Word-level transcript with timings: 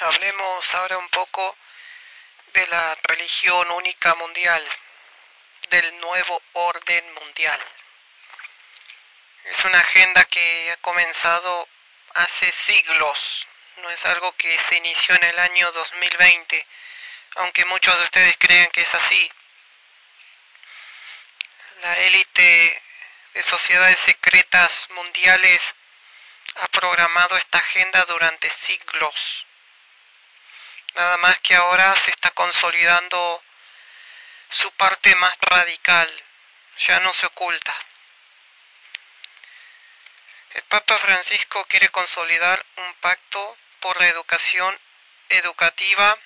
Hablemos 0.00 0.74
ahora 0.74 0.98
un 0.98 1.08
poco 1.08 1.56
de 2.52 2.66
la 2.66 2.98
religión 3.04 3.70
única 3.70 4.14
mundial, 4.16 4.62
del 5.70 5.98
nuevo 6.00 6.42
orden 6.52 7.14
mundial. 7.14 7.58
Es 9.44 9.64
una 9.64 9.78
agenda 9.80 10.24
que 10.26 10.70
ha 10.70 10.76
comenzado 10.78 11.68
hace 12.12 12.52
siglos, 12.66 13.48
no 13.76 13.88
es 13.90 14.04
algo 14.04 14.32
que 14.36 14.58
se 14.68 14.76
inició 14.76 15.14
en 15.14 15.24
el 15.24 15.38
año 15.38 15.72
2020, 15.72 16.66
aunque 17.36 17.64
muchos 17.64 17.96
de 17.96 18.04
ustedes 18.04 18.36
creen 18.38 18.68
que 18.72 18.82
es 18.82 18.94
así. 18.94 19.32
La 21.80 21.94
élite 21.94 22.82
de 23.32 23.42
sociedades 23.44 23.98
secretas 24.04 24.70
mundiales 24.90 25.60
ha 26.56 26.68
programado 26.68 27.36
esta 27.38 27.58
agenda 27.58 28.04
durante 28.04 28.50
siglos. 28.66 29.46
Nada 30.96 31.18
más 31.18 31.38
que 31.40 31.54
ahora 31.54 31.94
se 32.06 32.10
está 32.10 32.30
consolidando 32.30 33.42
su 34.48 34.72
parte 34.72 35.14
más 35.16 35.36
radical, 35.42 36.24
ya 36.88 37.00
no 37.00 37.12
se 37.12 37.26
oculta. 37.26 37.74
El 40.54 40.62
Papa 40.62 40.96
Francisco 40.96 41.66
quiere 41.66 41.90
consolidar 41.90 42.64
un 42.76 42.94
pacto 42.94 43.58
por 43.80 44.00
la 44.00 44.06
educación 44.06 44.80
educativa. 45.28 46.18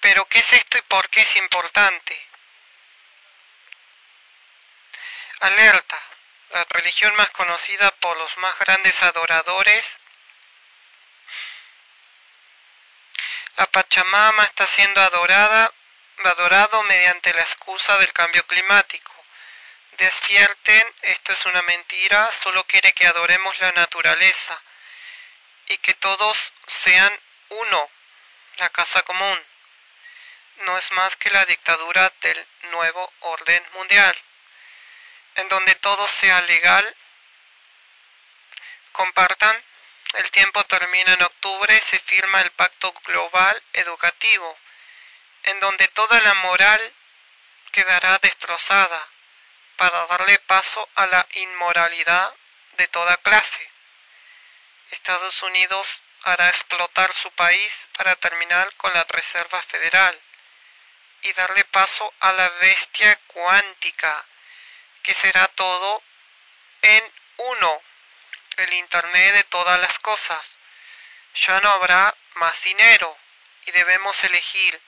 Pero 0.00 0.24
¿qué 0.24 0.40
es 0.40 0.52
esto 0.52 0.78
y 0.78 0.82
por 0.82 1.08
qué 1.10 1.20
es 1.20 1.36
importante? 1.36 2.28
Alerta, 5.38 6.02
la 6.54 6.64
religión 6.70 7.14
más 7.14 7.30
conocida 7.30 7.92
por 8.00 8.16
los 8.16 8.36
más 8.38 8.58
grandes 8.58 9.00
adoradores. 9.00 9.84
La 13.60 13.66
Pachamama 13.66 14.44
está 14.44 14.66
siendo 14.74 15.02
adorada, 15.02 15.70
adorado 16.24 16.82
mediante 16.84 17.34
la 17.34 17.42
excusa 17.42 17.98
del 17.98 18.10
cambio 18.14 18.42
climático. 18.46 19.12
Despierten, 19.98 20.94
esto 21.02 21.34
es 21.34 21.44
una 21.44 21.60
mentira, 21.60 22.30
solo 22.42 22.64
quiere 22.64 22.94
que 22.94 23.06
adoremos 23.06 23.54
la 23.58 23.70
naturaleza 23.72 24.62
y 25.66 25.76
que 25.76 25.92
todos 25.92 26.38
sean 26.84 27.20
uno, 27.50 27.90
la 28.56 28.70
casa 28.70 29.02
común. 29.02 29.46
No 30.60 30.78
es 30.78 30.90
más 30.92 31.14
que 31.16 31.28
la 31.28 31.44
dictadura 31.44 32.10
del 32.22 32.48
nuevo 32.70 33.12
orden 33.20 33.62
mundial 33.74 34.16
en 35.34 35.50
donde 35.50 35.74
todo 35.74 36.08
sea 36.22 36.40
legal. 36.40 36.96
Compartan. 38.92 39.69
El 40.14 40.30
tiempo 40.32 40.64
termina 40.64 41.12
en 41.12 41.22
octubre, 41.22 41.82
se 41.90 41.98
firma 42.00 42.40
el 42.40 42.50
Pacto 42.52 42.92
Global 43.04 43.62
Educativo, 43.72 44.58
en 45.44 45.60
donde 45.60 45.86
toda 45.88 46.20
la 46.20 46.34
moral 46.34 46.94
quedará 47.72 48.18
destrozada 48.18 49.08
para 49.76 50.06
darle 50.06 50.38
paso 50.40 50.88
a 50.96 51.06
la 51.06 51.26
inmoralidad 51.32 52.34
de 52.72 52.88
toda 52.88 53.16
clase. 53.18 53.70
Estados 54.90 55.42
Unidos 55.42 55.86
hará 56.22 56.48
explotar 56.48 57.14
su 57.14 57.30
país 57.32 57.72
para 57.96 58.16
terminar 58.16 58.74
con 58.76 58.92
la 58.92 59.04
Reserva 59.04 59.62
Federal 59.62 60.20
y 61.22 61.32
darle 61.34 61.64
paso 61.66 62.12
a 62.20 62.32
la 62.32 62.48
bestia 62.60 63.16
cuántica 63.26 64.26
que 65.02 65.14
será 65.14 65.46
todo 65.48 66.02
en 66.82 67.12
uno, 67.36 67.82
el 68.56 68.72
Internet 68.74 69.34
de 69.34 69.44
todas 69.44 69.80
las 69.80 69.98
cosas. 70.00 70.46
Ya 71.34 71.60
no 71.60 71.70
habrá 71.70 72.14
más 72.34 72.54
dinero 72.62 73.16
y 73.66 73.70
debemos 73.70 74.16
elegir 74.24 74.80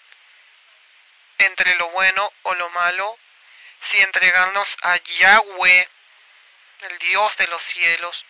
entre 1.38 1.74
lo 1.76 1.88
bueno 1.90 2.32
o 2.42 2.54
lo 2.54 2.68
malo, 2.70 3.18
si 3.90 4.00
entregarnos 4.00 4.68
a 4.82 4.96
Yahweh, 4.96 5.88
el 6.80 6.98
Dios 6.98 7.36
de 7.36 7.46
los 7.48 7.62
cielos, 7.64 8.24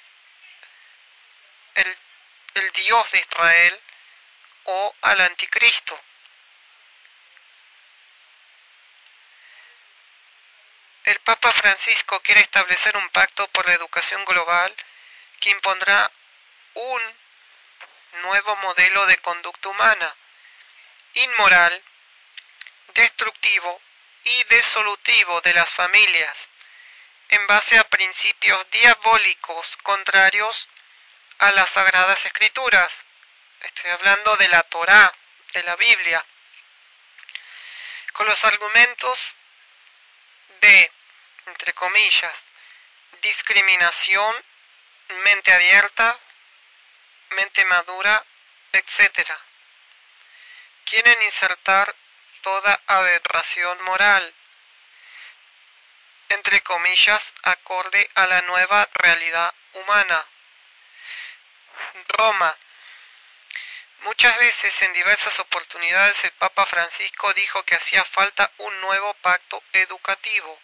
el, 1.75 1.99
el 2.55 2.73
Dios 2.73 3.11
de 3.13 3.19
Israel, 3.19 3.81
o 4.65 4.95
al 5.03 5.21
anticristo. 5.21 6.01
El 11.05 11.19
Papa 11.21 11.53
Francisco 11.53 12.21
quiere 12.21 12.43
establecer 12.43 12.97
un 12.97 13.09
pacto 13.11 13.49
por 13.49 13.67
la 13.67 13.75
educación 13.75 14.25
global 14.25 14.75
que 15.43 15.51
impondrá 15.51 16.11
un 16.75 17.03
nuevo 18.23 18.57
modelo 18.57 19.05
de 19.07 19.19
conducta 19.19 19.69
humana, 19.69 20.17
inmoral, 21.15 21.83
destructivo 22.95 23.83
y 24.23 24.45
desolutivo 24.45 25.41
de 25.41 25.53
las 25.55 25.69
familias, 25.75 26.37
en 27.29 27.45
base 27.49 27.77
a 27.77 27.85
principios 27.85 28.71
diabólicos 28.71 29.67
contrarios 29.83 30.69
a 31.39 31.51
las 31.51 31.69
sagradas 31.71 32.25
escrituras. 32.25 32.93
Estoy 33.61 33.91
hablando 33.91 34.37
de 34.37 34.49
la 34.49 34.63
Torá, 34.63 35.13
de 35.55 35.63
la 35.65 35.75
Biblia, 35.75 36.25
con 38.13 38.27
los 38.27 38.45
argumentos 38.45 39.19
de, 40.61 40.93
entre 41.47 41.73
comillas, 41.73 42.35
discriminación, 43.23 44.45
mente 45.21 45.53
abierta, 45.53 46.19
mente 47.31 47.65
madura, 47.67 48.25
etc. 48.73 49.31
Quieren 50.85 51.23
insertar 51.23 51.95
toda 52.43 52.81
aberración 52.87 53.83
moral, 53.83 54.35
entre 56.29 56.61
comillas, 56.61 57.23
acorde 57.43 58.11
a 58.15 58.27
la 58.27 58.43
nueva 58.43 58.89
realidad 58.95 59.55
humana. 59.75 60.27
Roma. 62.09 62.57
Muchas 64.01 64.37
veces 64.39 64.73
en 64.81 64.93
diversas 64.95 65.39
oportunidades 65.39 66.17
el 66.25 66.33
Papa 66.33 66.67
Francisco 66.67 67.33
dijo 67.35 67.63
que 67.65 67.77
hacía 67.77 68.05
falta 68.07 68.51
un 68.59 68.81
nuevo 68.81 69.15
pacto 69.15 69.63
educativo. 69.73 70.61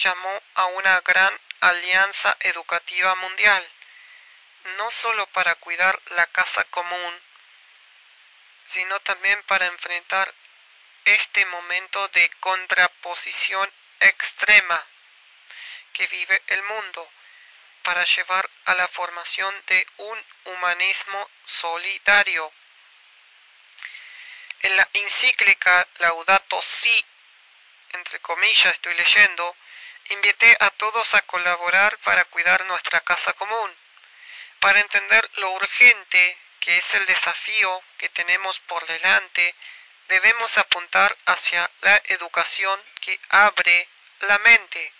Llamó 0.00 0.42
a 0.54 0.66
una 0.66 1.00
gran 1.00 1.40
alianza 1.62 2.36
educativa 2.40 3.14
mundial, 3.14 3.68
no 4.76 4.90
solo 4.90 5.26
para 5.28 5.54
cuidar 5.56 6.00
la 6.10 6.26
casa 6.26 6.64
común, 6.64 7.22
sino 8.72 8.98
también 9.00 9.40
para 9.44 9.66
enfrentar 9.66 10.34
este 11.04 11.46
momento 11.46 12.08
de 12.08 12.28
contraposición 12.40 13.72
extrema 14.00 14.84
que 15.92 16.06
vive 16.08 16.42
el 16.48 16.62
mundo 16.64 17.08
para 17.84 18.04
llevar 18.04 18.48
a 18.64 18.74
la 18.74 18.88
formación 18.88 19.54
de 19.66 19.86
un 19.98 20.26
humanismo 20.44 21.30
solidario. 21.46 22.52
En 24.60 24.76
la 24.76 24.88
encíclica 24.92 25.86
Laudato 25.98 26.60
Si, 26.80 27.04
entre 27.90 28.18
comillas 28.20 28.74
estoy 28.74 28.94
leyendo, 28.94 29.56
invité 30.10 30.56
a 30.60 30.70
todos 30.70 31.14
a 31.14 31.22
colaborar 31.22 31.98
para 31.98 32.24
cuidar 32.26 32.64
nuestra 32.66 33.00
casa 33.00 33.32
común, 33.34 33.76
para 34.60 34.80
entender 34.80 35.28
lo 35.34 35.50
urgente 35.50 36.38
que 36.60 36.76
es 36.76 36.94
el 36.94 37.06
desafío 37.06 37.82
que 37.98 38.08
tenemos 38.10 38.58
por 38.60 38.86
delante, 38.86 39.54
debemos 40.08 40.56
apuntar 40.56 41.16
hacia 41.26 41.68
la 41.80 42.00
educación 42.04 42.80
que 43.00 43.18
abre 43.30 43.88
la 44.20 44.38
mente 44.38 44.92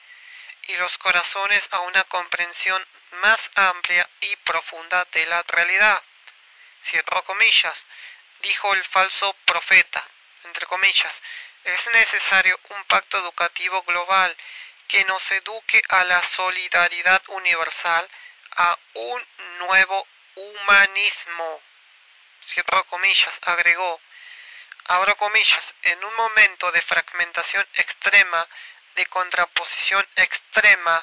y 0.64 0.76
los 0.76 0.96
corazones 0.98 1.62
a 1.70 1.80
una 1.80 2.02
comprensión 2.04 2.84
más 3.12 3.38
amplia 3.54 4.08
y 4.20 4.34
profunda 4.36 5.06
de 5.12 5.26
la 5.26 5.42
realidad. 5.42 6.02
Cierro 6.90 7.22
comillas, 7.25 7.87
dijo 8.40 8.75
el 8.75 8.84
falso 8.87 9.37
profeta, 9.44 10.04
entre 10.44 10.66
comillas, 10.66 11.14
es 11.64 11.87
necesario 11.93 12.58
un 12.70 12.84
pacto 12.84 13.19
educativo 13.19 13.82
global 13.82 14.37
que 14.92 15.04
nos 15.06 15.30
eduque 15.30 15.82
a 15.88 16.04
la 16.04 16.22
solidaridad 16.36 17.22
universal, 17.28 18.06
a 18.56 18.78
un 18.92 19.26
nuevo 19.60 20.06
humanismo. 20.34 21.62
Cierro 22.44 22.84
comillas, 22.84 23.32
agregó, 23.40 23.98
abro 24.88 25.16
comillas, 25.16 25.64
en 25.84 26.04
un 26.04 26.14
momento 26.14 26.70
de 26.72 26.82
fragmentación 26.82 27.66
extrema 27.72 28.46
de 28.94 29.06
contraposición 29.06 30.06
extrema, 30.16 31.02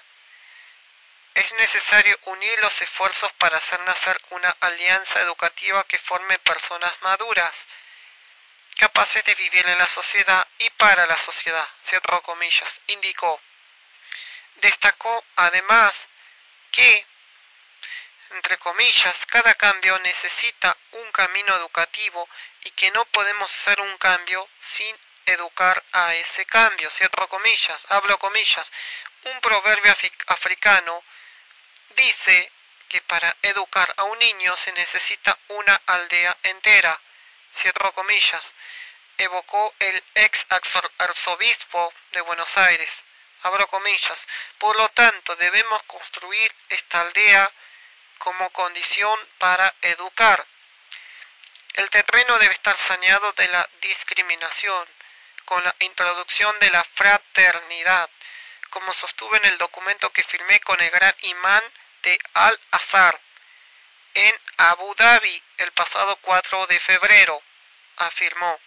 es 1.34 1.52
necesario 1.54 2.20
unir 2.26 2.60
los 2.62 2.82
esfuerzos 2.82 3.32
para 3.40 3.58
hacer 3.58 3.80
nacer 3.82 4.22
una 4.30 4.56
alianza 4.60 5.20
educativa 5.22 5.84
que 5.86 5.98
forme 5.98 6.38
personas 6.38 6.94
maduras, 7.02 7.56
capaces 8.78 9.24
de 9.24 9.34
vivir 9.34 9.68
en 9.68 9.80
la 9.80 9.88
sociedad 9.88 10.48
y 10.60 10.70
para 10.72 11.08
la 11.08 11.18
sociedad, 11.24 11.68
cierro 11.88 12.22
comillas, 12.22 12.72
indicó. 12.86 13.42
Destacó 14.56 15.24
además 15.36 15.94
que 16.72 17.06
entre 18.32 18.58
comillas, 18.58 19.16
cada 19.28 19.56
cambio 19.56 19.98
necesita 20.00 20.78
un 20.92 21.12
camino 21.12 21.56
educativo 21.56 22.30
y 22.62 22.72
que 22.72 22.92
no 22.92 23.06
podemos 23.06 23.52
hacer 23.56 23.82
un 23.82 23.98
cambio 23.98 24.48
sin 24.74 24.96
educar 25.26 25.84
a 25.92 26.14
ese 26.14 26.46
cambio, 26.46 26.92
cierro 26.92 27.28
comillas, 27.28 27.82
hablo 27.90 28.20
comillas. 28.20 28.72
Un 29.24 29.40
proverbio 29.42 29.96
africano 30.28 31.04
dice 31.96 32.52
que 32.88 33.02
para 33.02 33.36
educar 33.42 33.94
a 33.98 34.04
un 34.04 34.18
niño 34.20 34.56
se 34.58 34.74
necesita 34.74 35.38
una 35.50 35.82
aldea 35.86 36.38
entera, 36.44 37.00
cierro 37.62 37.92
comillas, 37.94 38.46
evocó 39.18 39.74
el 39.80 40.04
ex 40.16 40.46
arzobispo 40.98 41.94
de 42.12 42.22
Buenos 42.22 42.58
Aires, 42.58 42.90
abro 43.44 43.68
comillas. 43.68 44.20
Por 44.58 44.76
lo 44.76 44.90
tanto, 44.90 45.36
debemos 45.36 45.82
construir 45.84 46.54
esta 46.70 47.02
aldea 47.02 47.52
como 48.18 48.50
condición 48.52 49.20
para 49.38 49.74
educar. 49.82 50.46
El 51.74 51.90
terreno 51.90 52.38
debe 52.40 52.54
estar 52.54 52.78
saneado 52.88 53.32
de 53.34 53.48
la 53.48 53.70
discriminación, 53.82 54.88
con 55.46 55.64
la 55.64 55.76
introducción 55.80 56.60
de 56.60 56.70
la 56.72 56.84
fraternidad, 56.96 58.10
como 58.70 58.94
sostuve 58.94 59.38
en 59.38 59.46
el 59.46 59.58
documento 59.58 60.12
que 60.12 60.24
firmé 60.24 60.60
con 60.60 60.80
el 60.82 60.90
gran 60.92 61.16
imán 61.22 61.64
de 62.04 62.20
Al-Azhar 62.34 63.20
en 64.14 64.40
Abu 64.58 64.94
Dhabi 64.96 65.44
el 65.58 65.72
pasado 65.72 66.18
4 66.18 66.68
de 66.68 66.80
febrero, 66.82 67.42
afirmó 67.98 68.60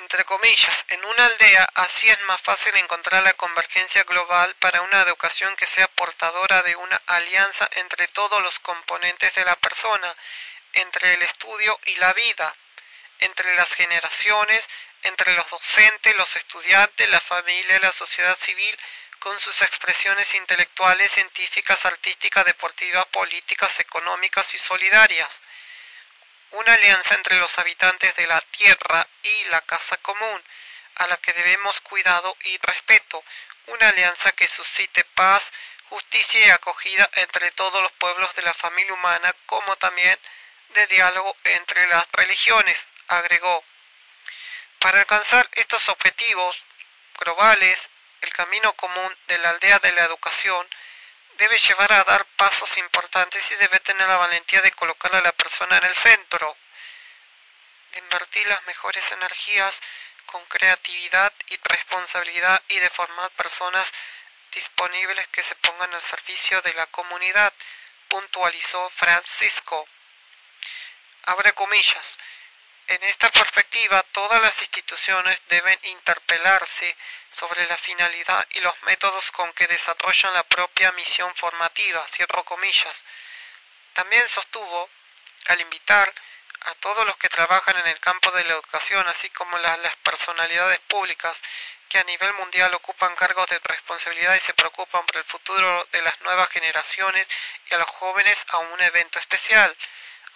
entre 0.00 0.24
comillas, 0.24 0.76
en 0.88 1.04
una 1.04 1.26
aldea, 1.26 1.68
así 1.74 2.08
es 2.08 2.20
más 2.22 2.40
fácil 2.40 2.74
encontrar 2.76 3.22
la 3.22 3.34
convergencia 3.34 4.02
global 4.04 4.56
para 4.58 4.80
una 4.80 5.02
educación 5.02 5.54
que 5.56 5.66
sea 5.74 5.88
portadora 5.88 6.62
de 6.62 6.74
una 6.74 7.00
alianza 7.06 7.68
entre 7.72 8.08
todos 8.08 8.42
los 8.42 8.58
componentes 8.60 9.34
de 9.34 9.44
la 9.44 9.56
persona, 9.56 10.16
entre 10.72 11.14
el 11.14 11.22
estudio 11.22 11.78
y 11.84 11.96
la 11.96 12.12
vida, 12.14 12.54
entre 13.18 13.54
las 13.54 13.68
generaciones, 13.74 14.64
entre 15.02 15.34
los 15.34 15.48
docentes, 15.50 16.16
los 16.16 16.34
estudiantes, 16.36 17.10
la 17.10 17.20
familia, 17.20 17.78
la 17.80 17.92
sociedad 17.92 18.38
civil, 18.42 18.78
con 19.18 19.38
sus 19.38 19.60
expresiones 19.60 20.34
intelectuales, 20.34 21.12
científicas, 21.12 21.84
artísticas, 21.84 22.46
deportivas, 22.46 23.04
políticas, 23.06 23.70
económicas 23.78 24.46
y 24.54 24.58
solidarias 24.60 25.28
una 26.52 26.74
alianza 26.74 27.14
entre 27.14 27.38
los 27.38 27.58
habitantes 27.58 28.14
de 28.16 28.26
la 28.26 28.40
tierra 28.40 29.06
y 29.22 29.44
la 29.44 29.60
casa 29.62 29.96
común, 29.98 30.42
a 30.96 31.06
la 31.06 31.16
que 31.18 31.32
debemos 31.32 31.80
cuidado 31.82 32.36
y 32.44 32.58
respeto, 32.58 33.22
una 33.66 33.88
alianza 33.88 34.32
que 34.32 34.48
suscite 34.48 35.04
paz, 35.14 35.42
justicia 35.88 36.46
y 36.46 36.50
acogida 36.50 37.08
entre 37.14 37.50
todos 37.52 37.80
los 37.82 37.92
pueblos 37.92 38.34
de 38.34 38.42
la 38.42 38.54
familia 38.54 38.94
humana, 38.94 39.34
como 39.46 39.76
también 39.76 40.18
de 40.70 40.86
diálogo 40.86 41.36
entre 41.44 41.86
las 41.88 42.06
religiones, 42.12 42.76
agregó. 43.08 43.64
Para 44.78 45.00
alcanzar 45.00 45.48
estos 45.52 45.88
objetivos 45.88 46.56
globales, 47.18 47.78
el 48.22 48.32
camino 48.32 48.72
común 48.74 49.16
de 49.28 49.38
la 49.38 49.50
aldea 49.50 49.78
de 49.78 49.92
la 49.92 50.04
educación 50.04 50.68
debe 51.40 51.58
llevar 51.58 51.90
a 51.94 52.04
dar 52.04 52.26
pasos 52.36 52.68
importantes 52.76 53.42
y 53.50 53.54
debe 53.54 53.80
tener 53.80 54.06
la 54.06 54.18
valentía 54.18 54.60
de 54.60 54.72
colocar 54.72 55.14
a 55.16 55.22
la 55.22 55.32
persona 55.32 55.78
en 55.78 55.84
el 55.84 55.94
centro, 55.96 56.54
de 57.92 57.98
invertir 57.98 58.46
las 58.46 58.62
mejores 58.66 59.02
energías 59.10 59.74
con 60.26 60.44
creatividad 60.44 61.32
y 61.46 61.56
responsabilidad 61.56 62.62
y 62.68 62.78
de 62.78 62.90
formar 62.90 63.30
personas 63.30 63.86
disponibles 64.52 65.26
que 65.28 65.42
se 65.44 65.54
pongan 65.56 65.94
al 65.94 66.02
servicio 66.02 66.60
de 66.60 66.74
la 66.74 66.86
comunidad, 66.88 67.54
puntualizó 68.08 68.90
Francisco. 68.96 69.88
Abre 71.24 71.52
comillas. 71.52 72.18
En 72.90 73.00
esta 73.04 73.30
perspectiva, 73.30 74.02
todas 74.10 74.42
las 74.42 74.60
instituciones 74.60 75.40
deben 75.48 75.78
interpelarse 75.84 76.96
sobre 77.38 77.64
la 77.68 77.76
finalidad 77.76 78.44
y 78.50 78.58
los 78.58 78.74
métodos 78.82 79.30
con 79.30 79.52
que 79.52 79.68
desarrollan 79.68 80.34
la 80.34 80.42
propia 80.42 80.90
misión 80.90 81.32
formativa, 81.36 82.04
cierro 82.16 82.44
comillas. 82.44 83.04
También 83.92 84.28
sostuvo, 84.30 84.90
al 85.46 85.60
invitar 85.60 86.12
a 86.62 86.74
todos 86.80 87.06
los 87.06 87.16
que 87.18 87.28
trabajan 87.28 87.78
en 87.78 87.86
el 87.86 88.00
campo 88.00 88.32
de 88.32 88.42
la 88.42 88.54
educación, 88.54 89.06
así 89.06 89.30
como 89.30 89.56
las, 89.58 89.78
las 89.78 89.94
personalidades 89.98 90.80
públicas 90.88 91.36
que 91.88 92.00
a 92.00 92.04
nivel 92.04 92.34
mundial 92.34 92.74
ocupan 92.74 93.14
cargos 93.14 93.46
de 93.50 93.60
responsabilidad 93.60 94.34
y 94.34 94.46
se 94.46 94.54
preocupan 94.54 95.06
por 95.06 95.16
el 95.16 95.24
futuro 95.26 95.86
de 95.92 96.02
las 96.02 96.20
nuevas 96.22 96.48
generaciones 96.48 97.24
y 97.66 97.74
a 97.74 97.78
los 97.78 97.90
jóvenes 97.90 98.36
a 98.48 98.58
un 98.58 98.82
evento 98.82 99.20
especial, 99.20 99.76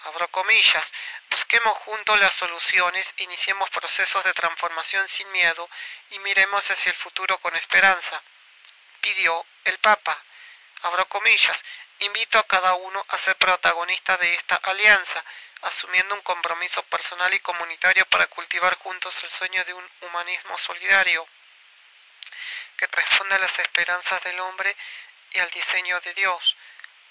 abro 0.04 0.28
comillas, 0.28 0.92
busquemos 1.30 1.78
juntos 1.78 2.18
las 2.20 2.32
soluciones, 2.34 3.06
iniciemos 3.18 3.70
procesos 3.70 4.22
de 4.24 4.34
transformación 4.34 5.08
sin 5.08 5.30
miedo 5.32 5.68
y 6.10 6.18
miremos 6.18 6.62
hacia 6.70 6.90
el 6.90 6.98
futuro 6.98 7.38
con 7.38 7.54
esperanza, 7.56 8.22
pidió 9.00 9.44
el 9.64 9.78
Papa. 9.78 10.22
Abro 10.82 11.06
comillas, 11.08 11.58
invito 12.00 12.38
a 12.38 12.46
cada 12.46 12.74
uno 12.74 13.04
a 13.08 13.18
ser 13.18 13.36
protagonista 13.36 14.16
de 14.18 14.34
esta 14.34 14.56
alianza, 14.56 15.24
asumiendo 15.62 16.14
un 16.14 16.20
compromiso 16.20 16.82
personal 16.84 17.32
y 17.32 17.40
comunitario 17.40 18.04
para 18.06 18.26
cultivar 18.26 18.76
juntos 18.78 19.14
el 19.22 19.30
sueño 19.30 19.64
de 19.64 19.72
un 19.72 19.90
humanismo 20.02 20.58
solidario 20.58 21.26
que 22.76 22.86
responda 22.86 23.36
a 23.36 23.38
las 23.38 23.58
esperanzas 23.58 24.22
del 24.24 24.38
hombre 24.40 24.76
y 25.30 25.38
al 25.38 25.50
diseño 25.50 26.00
de 26.00 26.12
Dios. 26.14 26.56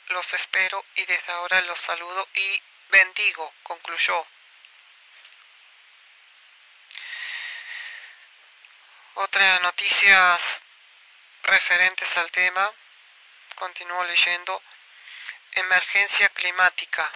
Los 0.07 0.31
espero 0.33 0.85
y 0.95 1.05
desde 1.05 1.31
ahora 1.31 1.61
los 1.61 1.79
saludo 1.79 2.27
y 2.35 2.61
bendigo, 2.89 3.53
concluyó. 3.63 4.25
Otras 9.15 9.61
noticias 9.61 10.39
referentes 11.43 12.17
al 12.17 12.31
tema, 12.31 12.71
continuó 13.55 14.03
leyendo, 14.05 14.61
emergencia 15.51 16.29
climática. 16.29 17.11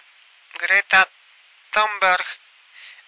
Greta 0.54 1.08
Thunberg, 1.70 2.26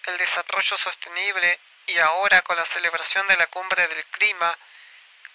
el 0.05 0.17
desarrollo 0.17 0.77
sostenible 0.77 1.59
y 1.87 1.97
ahora 1.99 2.41
con 2.41 2.55
la 2.55 2.65
celebración 2.65 3.27
de 3.27 3.37
la 3.37 3.47
cumbre 3.47 3.87
del 3.87 4.05
clima, 4.05 4.57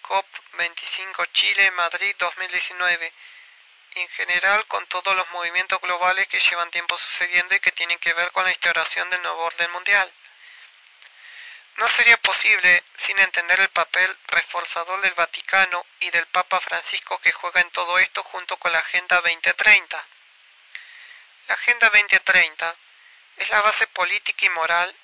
COP25 0.03 1.33
Chile, 1.33 1.71
Madrid 1.73 2.15
2019, 2.19 3.13
en 3.97 4.09
general 4.11 4.67
con 4.67 4.87
todos 4.89 5.17
los 5.17 5.29
movimientos 5.31 5.81
globales 5.81 6.27
que 6.29 6.39
llevan 6.39 6.71
tiempo 6.71 6.99
sucediendo 6.99 7.55
y 7.55 7.61
que 7.61 7.73
tienen 7.73 7.99
que 7.99 8.13
ver 8.13 8.31
con 8.31 8.45
la 8.45 8.51
instauración 8.51 9.09
del 9.09 9.23
nuevo 9.23 9.43
orden 9.43 9.71
mundial. 9.73 10.13
No 11.77 11.89
sería 11.89 12.17
posible 12.19 12.85
sin 13.07 13.19
entender 13.19 13.59
el 13.61 13.71
papel 13.71 14.17
reforzador 14.29 15.01
del 15.01 15.15
Vaticano 15.15 15.87
y 16.01 16.11
del 16.11 16.27
Papa 16.27 16.61
Francisco 16.61 17.19
que 17.21 17.33
juega 17.33 17.61
en 17.63 17.71
todo 17.71 17.99
esto 17.99 18.23
junto 18.25 18.59
con 18.59 18.73
la 18.73 18.79
Agenda 18.79 19.21
2030. 19.23 20.07
La 21.49 21.55
Agenda 21.55 21.89
2030 21.89 22.77
es 23.37 23.49
la 23.49 23.63
base 23.63 23.87
política 23.89 24.45
y 24.45 24.51
moral 24.51 24.95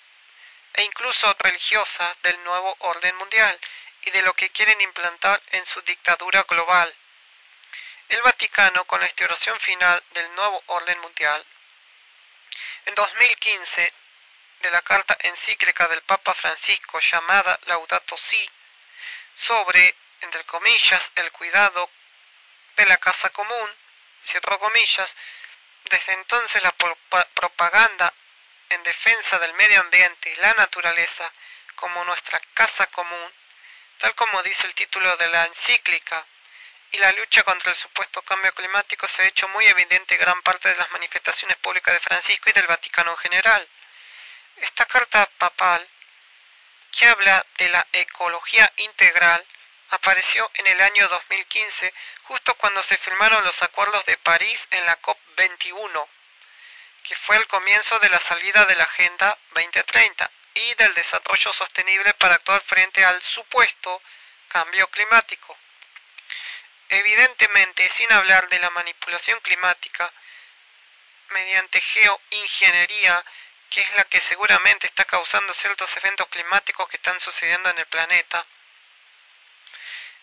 e 0.74 0.82
incluso 0.82 1.34
religiosa 1.38 2.16
del 2.22 2.42
nuevo 2.44 2.76
orden 2.80 3.16
mundial 3.16 3.58
y 4.02 4.10
de 4.10 4.22
lo 4.22 4.34
que 4.34 4.50
quieren 4.50 4.80
implantar 4.80 5.40
en 5.50 5.64
su 5.66 5.80
dictadura 5.82 6.42
global. 6.42 6.94
El 8.08 8.22
Vaticano, 8.22 8.84
con 8.84 9.00
la 9.00 9.06
instauración 9.06 9.58
final 9.60 10.02
del 10.10 10.34
nuevo 10.34 10.62
orden 10.66 11.00
mundial, 11.00 11.46
en 12.86 12.94
2015, 12.94 13.92
de 14.60 14.70
la 14.70 14.82
carta 14.82 15.16
encíclica 15.20 15.88
del 15.88 16.02
Papa 16.02 16.34
Francisco 16.34 17.00
llamada 17.00 17.58
Laudato 17.64 18.16
Si, 18.16 18.50
sobre, 19.34 19.94
entre 20.20 20.44
comillas, 20.44 21.02
el 21.16 21.32
cuidado 21.32 21.90
de 22.76 22.86
la 22.86 22.96
casa 22.98 23.30
común, 23.30 23.70
cierro 24.24 24.58
comillas, 24.58 25.10
desde 25.84 26.12
entonces 26.12 26.62
la 26.62 26.72
propaganda 27.34 28.14
en 28.68 28.82
defensa 28.84 29.38
del 29.38 29.52
medio 29.54 29.80
ambiente 29.80 30.30
y 30.30 30.36
la 30.36 30.54
naturaleza 30.54 31.32
como 31.74 32.04
nuestra 32.04 32.40
casa 32.54 32.86
común, 32.86 33.32
tal 33.98 34.14
como 34.14 34.42
dice 34.42 34.66
el 34.66 34.74
título 34.74 35.16
de 35.16 35.28
la 35.28 35.44
encíclica, 35.44 36.24
y 36.92 36.98
la 36.98 37.10
lucha 37.12 37.42
contra 37.42 37.70
el 37.70 37.76
supuesto 37.78 38.20
cambio 38.22 38.52
climático 38.52 39.08
se 39.08 39.22
ha 39.22 39.26
hecho 39.26 39.48
muy 39.48 39.66
evidente 39.66 40.14
en 40.14 40.20
gran 40.20 40.40
parte 40.42 40.68
de 40.68 40.76
las 40.76 40.90
manifestaciones 40.90 41.56
públicas 41.56 41.94
de 41.94 42.00
Francisco 42.00 42.50
y 42.50 42.52
del 42.52 42.66
Vaticano 42.66 43.12
en 43.12 43.16
general. 43.16 43.68
Esta 44.56 44.84
carta 44.84 45.26
papal, 45.38 45.88
que 46.92 47.06
habla 47.06 47.44
de 47.56 47.70
la 47.70 47.86
ecología 47.92 48.70
integral, 48.76 49.44
apareció 49.88 50.50
en 50.54 50.66
el 50.66 50.80
año 50.82 51.08
2015, 51.08 51.94
justo 52.24 52.54
cuando 52.56 52.82
se 52.82 52.98
firmaron 52.98 53.42
los 53.42 53.62
acuerdos 53.62 54.04
de 54.04 54.18
París 54.18 54.60
en 54.70 54.84
la 54.84 55.00
COP21, 55.00 56.08
que 57.04 57.16
fue 57.26 57.36
el 57.36 57.46
comienzo 57.46 57.98
de 58.00 58.10
la 58.10 58.20
salida 58.20 58.66
de 58.66 58.76
la 58.76 58.84
Agenda 58.84 59.38
2030 59.54 60.30
y 60.54 60.74
del 60.74 60.94
desarrollo 60.94 61.52
sostenible 61.54 62.12
para 62.14 62.34
actuar 62.34 62.62
frente 62.66 63.02
al 63.02 63.20
supuesto 63.22 64.02
cambio 64.48 64.86
climático. 64.88 65.56
Evidentemente, 66.94 67.90
sin 67.96 68.12
hablar 68.12 68.50
de 68.50 68.58
la 68.58 68.68
manipulación 68.68 69.40
climática 69.40 70.12
mediante 71.30 71.80
geoingeniería, 71.80 73.24
que 73.70 73.80
es 73.80 73.94
la 73.94 74.04
que 74.04 74.20
seguramente 74.28 74.88
está 74.88 75.06
causando 75.06 75.54
ciertos 75.54 75.88
eventos 75.96 76.28
climáticos 76.28 76.86
que 76.90 76.98
están 76.98 77.18
sucediendo 77.20 77.70
en 77.70 77.78
el 77.78 77.86
planeta. 77.86 78.46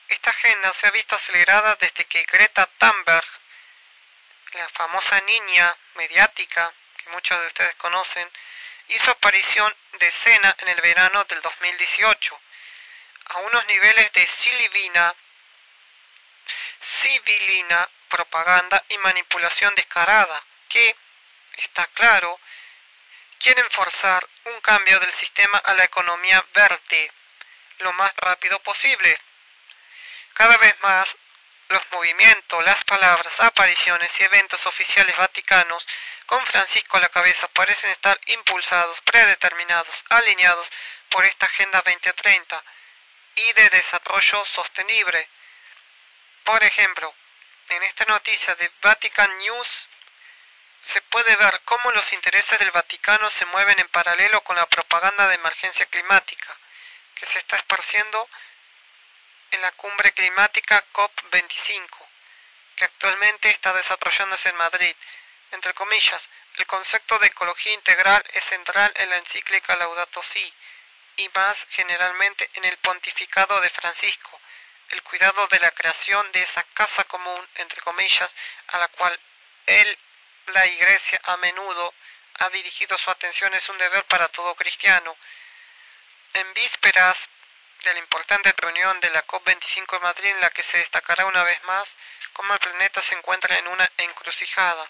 Esta 0.09 0.29
agenda 0.29 0.71
se 0.79 0.85
ha 0.85 0.91
visto 0.91 1.15
acelerada 1.15 1.75
desde 1.77 2.05
que 2.05 2.23
Greta 2.25 2.67
Thunberg, 2.77 3.27
la 4.53 4.69
famosa 4.69 5.21
niña 5.21 5.75
mediática 5.95 6.71
que 6.97 7.09
muchos 7.09 7.41
de 7.41 7.47
ustedes 7.47 7.75
conocen, 7.77 8.31
hizo 8.89 9.09
aparición 9.09 9.75
de 9.93 10.07
escena 10.07 10.55
en 10.59 10.67
el 10.67 10.81
verano 10.81 11.23
del 11.23 11.41
2018, 11.41 12.39
a 13.25 13.37
unos 13.39 13.65
niveles 13.65 14.13
de 14.13 14.27
silivina, 14.39 15.15
civilina, 17.01 17.89
propaganda 18.09 18.83
y 18.89 18.97
manipulación 18.97 19.73
descarada, 19.75 20.43
que, 20.67 20.95
está 21.57 21.87
claro, 21.87 22.39
quieren 23.39 23.69
forzar 23.71 24.27
un 24.45 24.59
cambio 24.61 24.99
del 24.99 25.13
sistema 25.15 25.57
a 25.59 25.73
la 25.73 25.83
economía 25.83 26.43
verde 26.53 27.11
lo 27.79 27.93
más 27.93 28.13
rápido 28.17 28.59
posible. 28.59 29.19
Cada 30.33 30.57
vez 30.57 30.75
más, 30.81 31.07
los 31.69 31.81
movimientos, 31.91 32.63
las 32.65 32.83
palabras, 32.83 33.33
apariciones 33.39 34.09
y 34.19 34.23
eventos 34.23 34.65
oficiales 34.65 35.15
vaticanos 35.17 35.85
con 36.25 36.45
Francisco 36.47 36.97
a 36.97 37.01
la 37.01 37.09
cabeza 37.09 37.47
parecen 37.49 37.91
estar 37.91 38.19
impulsados, 38.25 38.99
predeterminados, 39.01 39.95
alineados 40.09 40.67
por 41.09 41.25
esta 41.25 41.45
Agenda 41.45 41.81
2030 41.85 42.63
y 43.35 43.53
de 43.53 43.69
desarrollo 43.69 44.45
sostenible. 44.53 45.29
Por 46.49 46.63
ejemplo, 46.63 47.13
en 47.69 47.83
esta 47.83 48.05
noticia 48.05 48.55
de 48.55 48.71
Vatican 48.81 49.37
News 49.37 49.87
se 50.81 50.99
puede 51.03 51.35
ver 51.35 51.61
cómo 51.63 51.91
los 51.91 52.11
intereses 52.11 52.57
del 52.57 52.71
Vaticano 52.71 53.29
se 53.29 53.45
mueven 53.45 53.79
en 53.79 53.87
paralelo 53.89 54.41
con 54.41 54.55
la 54.55 54.65
propaganda 54.65 55.27
de 55.27 55.35
emergencia 55.35 55.85
climática 55.85 56.57
que 57.13 57.27
se 57.27 57.37
está 57.37 57.57
esparciendo 57.57 58.27
en 59.51 59.61
la 59.61 59.71
cumbre 59.73 60.11
climática 60.13 60.83
COP25, 60.91 61.87
que 62.77 62.85
actualmente 62.85 63.51
está 63.51 63.71
desarrollándose 63.71 64.49
en 64.49 64.55
Madrid. 64.55 64.95
Entre 65.51 65.75
comillas, 65.75 66.29
el 66.55 66.65
concepto 66.65 67.19
de 67.19 67.27
ecología 67.27 67.73
integral 67.73 68.23
es 68.33 68.43
central 68.45 68.91
en 68.95 69.11
la 69.11 69.17
encíclica 69.17 69.75
Laudato 69.75 70.23
Si 70.23 70.51
y 71.17 71.29
más 71.29 71.57
generalmente 71.69 72.49
en 72.55 72.65
el 72.65 72.77
pontificado 72.79 73.61
de 73.61 73.69
Francisco, 73.69 74.41
el 74.89 75.03
cuidado 75.03 75.47
de 75.47 75.59
la 75.59 75.71
creación 75.71 76.31
de 76.31 76.43
esa 76.43 76.63
casa 76.73 77.03
común, 77.05 77.47
entre 77.55 77.81
comillas, 77.81 78.33
a 78.67 78.77
la 78.77 78.87
cual 78.89 79.19
él, 79.65 79.99
la 80.47 80.65
Iglesia, 80.65 81.21
a 81.23 81.37
menudo 81.37 81.93
ha 82.39 82.49
dirigido 82.49 82.97
su 82.97 83.09
atención 83.11 83.53
es 83.53 83.67
un 83.69 83.77
deber 83.77 84.03
para 84.05 84.27
todo 84.29 84.55
cristiano. 84.55 85.15
En 86.33 86.53
vísperas 86.53 87.17
de 87.83 87.93
la 87.93 87.99
importante 87.99 88.53
reunión 88.57 88.99
de 88.99 89.09
la 89.11 89.25
COP25 89.25 89.91
de 89.91 89.99
Madrid 89.99 90.29
en 90.29 90.41
la 90.41 90.49
que 90.49 90.63
se 90.63 90.77
destacará 90.77 91.25
una 91.25 91.43
vez 91.43 91.61
más 91.63 91.87
cómo 92.33 92.53
el 92.53 92.59
planeta 92.59 93.01
se 93.03 93.15
encuentra 93.15 93.57
en 93.57 93.67
una 93.67 93.89
encrucijada, 93.97 94.89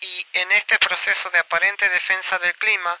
y 0.00 0.26
en 0.32 0.50
este 0.52 0.78
proceso 0.78 1.30
de 1.30 1.38
aparente 1.38 1.88
defensa 1.88 2.38
del 2.40 2.54
clima 2.54 2.98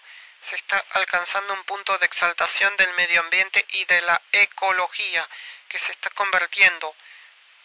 se 0.48 0.56
está 0.56 0.84
alcanzando 0.90 1.54
un 1.54 1.64
punto 1.64 1.96
de 1.98 2.06
exaltación 2.06 2.76
del 2.76 2.92
medio 2.94 3.20
ambiente 3.20 3.64
y 3.70 3.84
de 3.84 4.02
la 4.02 4.20
ecología 4.32 5.28
que 5.68 5.78
se 5.78 5.92
está 5.92 6.10
convirtiendo 6.10 6.94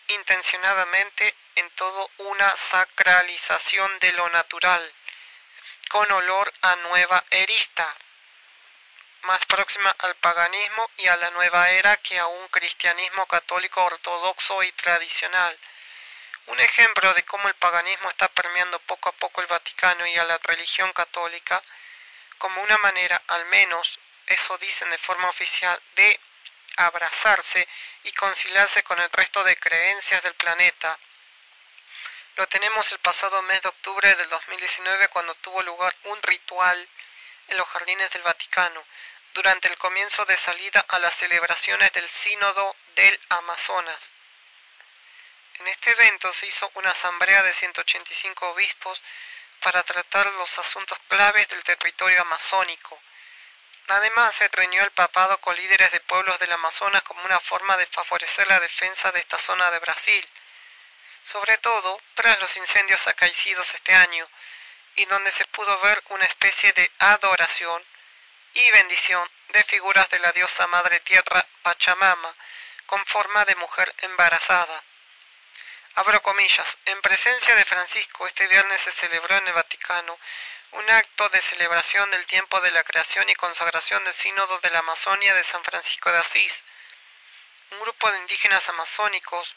intencionadamente 0.08 1.36
en 1.56 1.70
todo 1.72 2.10
una 2.20 2.56
sacralización 2.72 4.00
de 4.00 4.14
lo 4.14 4.30
natural, 4.30 4.94
con 5.90 6.10
olor 6.12 6.54
a 6.62 6.76
nueva 6.78 7.24
erista, 7.30 7.96
más 9.22 9.44
próxima 9.46 9.94
al 10.00 10.16
paganismo 10.16 10.90
y 10.98 11.08
a 11.08 11.18
la 11.18 11.30
nueva 11.32 11.70
era 11.72 11.98
que 11.98 12.18
a 12.20 12.28
un 12.28 12.48
cristianismo 12.48 13.26
católico 13.26 13.84
ortodoxo 13.84 14.64
y 14.64 14.72
tradicional. 14.74 15.58
Un 16.46 16.60
ejemplo 16.62 17.14
de 17.14 17.24
cómo 17.24 17.50
el 17.50 17.56
paganismo 17.56 18.10
está 18.10 18.30
permeando 18.30 18.80
poco 18.80 19.10
a 19.10 19.12
poco 19.14 19.42
el 19.42 19.48
Vaticano 19.48 20.08
y 20.08 20.16
a 20.16 20.24
la 20.24 20.38
religión 20.38 20.94
católica, 20.94 21.62
como 22.38 22.62
una 22.62 22.78
manera, 22.78 23.22
al 23.28 23.46
menos, 23.46 24.00
eso 24.26 24.58
dicen 24.58 24.90
de 24.90 24.98
forma 25.00 25.30
oficial, 25.30 25.82
de 25.96 26.20
abrazarse 26.78 27.68
y 28.04 28.12
conciliarse 28.14 28.84
con 28.84 29.00
el 29.00 29.10
resto 29.12 29.44
de 29.44 29.58
creencias 29.58 30.22
del 30.24 30.36
planeta. 30.36 30.98
Lo 32.36 32.48
tenemos 32.48 32.92
el 32.92 33.00
pasado 33.00 33.42
mes 33.42 33.62
de 33.62 33.70
octubre 33.70 34.16
del 34.16 34.30
2019 34.30 35.08
cuando 35.08 35.34
tuvo 35.36 35.64
lugar 35.64 35.96
un 36.04 36.22
ritual 36.22 36.88
en 37.48 37.58
los 37.58 37.68
jardines 37.70 38.10
del 38.12 38.22
Vaticano, 38.22 38.86
durante 39.34 39.68
el 39.68 39.78
comienzo 39.78 40.26
de 40.26 40.38
salida 40.38 40.86
a 40.88 41.00
las 41.00 41.16
celebraciones 41.18 41.92
del 41.94 42.10
Sínodo 42.24 42.76
del 42.96 43.20
Amazonas. 43.30 44.00
En 45.60 45.68
este 45.68 45.92
evento 45.92 46.34
se 46.34 46.48
hizo 46.48 46.70
una 46.76 46.92
asamblea 46.92 47.42
de 47.44 47.54
185 47.56 48.50
obispos 48.50 49.02
para 49.62 49.84
tratar 49.84 50.26
los 50.34 50.60
asuntos 50.60 50.98
claves 51.08 51.48
del 51.50 51.64
territorio 51.64 52.22
amazónico. 52.22 53.00
Además, 53.88 54.36
se 54.36 54.50
reunió 54.50 54.84
el 54.84 54.92
papado 54.92 55.40
con 55.40 55.56
líderes 55.56 55.92
de 55.92 56.02
pueblos 56.02 56.38
del 56.40 56.52
Amazonas 56.52 57.02
como 57.04 57.24
una 57.24 57.40
forma 57.42 57.78
de 57.78 57.86
favorecer 57.88 58.48
la 58.48 58.60
defensa 58.60 59.12
de 59.12 59.20
esta 59.20 59.40
zona 59.40 59.72
de 59.72 59.80
Brasil, 59.80 60.28
sobre 61.32 61.58
todo 61.60 62.02
tras 62.14 62.40
los 62.40 62.56
incendios 62.58 63.06
acaecidos 63.08 63.68
este 63.74 63.94
año, 63.94 64.28
y 64.96 65.06
donde 65.06 65.32
se 65.32 65.46
pudo 65.46 65.80
ver 65.80 66.04
una 66.10 66.26
especie 66.26 66.74
de 66.74 66.92
adoración 67.00 67.84
y 68.54 68.72
bendición 68.72 69.30
de 69.50 69.64
figuras 69.66 70.10
de 70.10 70.20
la 70.20 70.32
diosa 70.32 70.68
Madre 70.68 71.00
Tierra 71.02 71.46
Pachamama, 71.62 72.36
con 72.88 73.06
forma 73.06 73.46
de 73.46 73.56
mujer 73.56 73.94
embarazada. 74.00 74.84
Abro 75.98 76.22
comillas, 76.22 76.78
en 76.86 77.02
presencia 77.02 77.56
de 77.56 77.66
Francisco 77.66 78.28
este 78.28 78.46
viernes 78.46 78.80
se 78.84 78.92
celebró 79.02 79.36
en 79.36 79.48
el 79.48 79.54
Vaticano 79.54 80.20
un 80.74 80.88
acto 80.92 81.28
de 81.30 81.42
celebración 81.42 82.12
del 82.12 82.24
tiempo 82.28 82.62
de 82.62 82.70
la 82.70 82.84
creación 82.84 83.28
y 83.28 83.34
consagración 83.34 84.04
del 84.04 84.14
Sínodo 84.14 84.60
de 84.60 84.70
la 84.70 84.78
Amazonia 84.78 85.34
de 85.34 85.44
San 85.46 85.64
Francisco 85.64 86.12
de 86.12 86.20
Asís. 86.20 86.54
Un 87.72 87.80
grupo 87.80 88.12
de 88.12 88.20
indígenas 88.20 88.62
amazónicos 88.70 89.56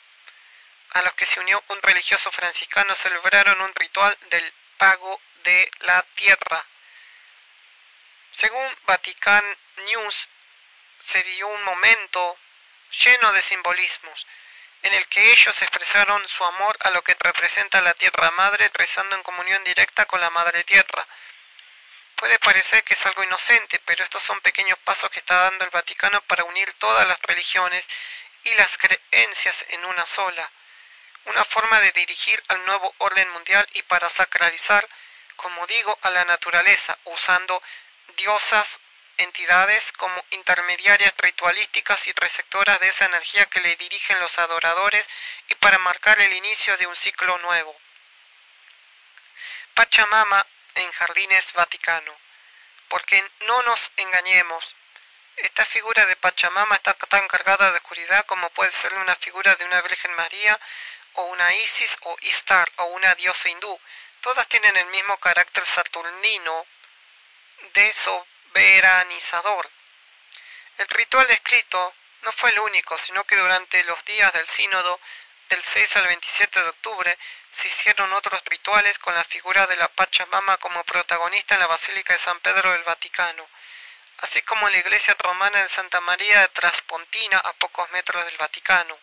a 0.93 1.03
los 1.03 1.13
que 1.13 1.27
se 1.27 1.41
unió 1.41 1.63
un 1.69 1.83
religioso 1.83 2.33
franciscano 2.33 2.97
celebraron 3.03 3.61
un 3.61 3.75
ritual 3.75 4.17
del 4.31 4.51
pago 4.79 5.21
de 5.45 5.71
la 5.81 6.01
tierra. 6.15 6.65
Según 8.39 8.79
Vatican 8.87 9.59
News, 9.85 10.29
se 11.13 11.23
vio 11.23 11.49
un 11.49 11.63
momento 11.65 12.39
lleno 12.93 13.31
de 13.31 13.43
simbolismos 13.43 14.27
en 14.83 14.93
el 14.95 15.07
que 15.09 15.33
ellos 15.33 15.55
expresaron 15.61 16.27
su 16.29 16.45
amor 16.45 16.77
a 16.81 16.91
lo 16.91 17.03
que 17.03 17.17
representa 17.19 17.81
la 17.83 17.95
Tierra 17.95 18.31
Madre, 18.33 18.71
rezando 18.73 19.17
en 19.17 19.23
comunión 19.23 19.63
directa 19.65 20.07
con 20.07 20.21
la 20.21 20.31
Madre 20.31 20.65
Tierra. 20.65 21.07
Puede 22.17 22.39
parecer 22.39 22.83
que 22.85 22.95
es 22.95 23.07
algo 23.07 23.23
inocente, 23.23 23.81
pero 23.85 24.05
estos 24.05 24.23
son 24.25 24.41
pequeños 24.41 24.79
pasos 24.85 25.11
que 25.11 25.21
está 25.21 25.43
dando 25.43 25.65
el 25.65 25.71
Vaticano 25.71 26.21
para 26.23 26.45
unir 26.45 26.73
todas 26.79 27.07
las 27.07 27.21
religiones 27.23 27.85
y 28.45 28.55
las 28.55 28.71
creencias 28.79 29.57
en 29.69 29.85
una 29.85 30.07
sola. 30.07 30.51
Una 31.27 31.45
forma 31.47 31.81
de 31.81 31.93
dirigir 31.93 32.43
al 32.49 32.65
nuevo 32.65 32.95
orden 32.99 33.31
mundial 33.31 33.67
y 33.73 33.83
para 33.83 34.09
sacralizar, 34.11 34.89
como 35.37 35.67
digo, 35.67 35.99
a 36.03 36.11
la 36.11 36.25
naturaleza, 36.25 36.99
usando 37.05 37.63
diosas 38.17 38.67
entidades 39.17 39.83
como 39.97 40.25
intermediarias 40.31 41.13
ritualísticas 41.19 42.07
y 42.07 42.13
receptoras 42.13 42.81
de 42.81 42.89
esa 42.89 43.07
energía 43.07 43.47
que 43.47 43.61
le 43.61 43.77
dirigen 43.77 44.19
los 44.21 44.37
adoradores 44.39 45.07
y 45.49 45.55
para 45.57 45.79
marcar 45.79 46.19
el 46.21 46.33
inicio 46.33 46.77
de 46.77 46.87
un 46.87 46.97
ciclo 46.97 47.39
nuevo. 47.39 47.77
Pachamama 49.75 50.47
en 50.75 50.91
Jardines 50.93 51.45
Vaticano. 51.55 52.15
Porque 52.89 53.25
no 53.41 53.63
nos 53.63 53.81
engañemos, 53.97 54.65
esta 55.37 55.65
figura 55.67 56.05
de 56.07 56.17
Pachamama 56.17 56.75
está 56.75 56.93
tan 56.95 57.27
cargada 57.29 57.71
de 57.71 57.77
oscuridad 57.77 58.27
como 58.27 58.51
puede 58.51 58.73
ser 58.83 58.93
una 58.95 59.17
figura 59.17 59.55
de 59.55 59.65
una 59.65 59.81
Virgen 59.81 60.15
María 60.15 60.59
o 61.15 61.23
una 61.25 61.55
Isis 61.55 61.91
o 62.03 62.17
Istar 62.21 62.71
o 62.77 62.85
una 62.87 63.15
diosa 63.15 63.49
hindú. 63.49 63.81
Todas 64.21 64.47
tienen 64.49 64.77
el 64.77 64.87
mismo 64.87 65.17
carácter 65.19 65.65
saturnino 65.75 66.67
de 67.73 67.89
veranizador. 68.53 69.71
El 70.79 70.89
ritual 70.89 71.27
descrito 71.27 71.95
no 72.23 72.33
fue 72.33 72.51
el 72.51 72.61
único, 72.61 72.97
sino 73.07 73.25
que 73.25 73.37
durante 73.37 73.83
los 73.85 74.05
días 74.05 74.33
del 74.33 74.49
sínodo 74.51 75.01
del 75.49 75.63
6 75.75 75.97
al 75.97 76.07
27 76.07 76.63
de 76.63 76.69
octubre 76.69 77.19
se 77.61 77.69
hicieron 77.69 78.13
otros 78.13 78.41
rituales 78.47 78.99
con 78.99 79.15
la 79.15 79.25
figura 79.25 79.67
de 79.67 79.77
la 79.77 79.89
Pachamama 79.89 80.57
como 80.59 80.85
protagonista 80.85 81.55
en 81.55 81.61
la 81.61 81.67
Basílica 81.67 82.15
de 82.15 82.25
San 82.25 82.39
Pedro 82.41 82.73
del 82.73 82.85
Vaticano, 82.85 83.49
así 84.19 84.43
como 84.43 84.69
en 84.69 84.75
la 84.75 84.79
iglesia 84.79 85.17
romana 85.19 85.63
de 85.63 85.69
Santa 85.71 86.01
María 86.01 86.41
de 86.41 86.49
Traspontina 86.49 87.39
a 87.39 87.53
pocos 87.55 87.91
metros 87.91 88.25
del 88.25 88.37
Vaticano. 88.37 88.99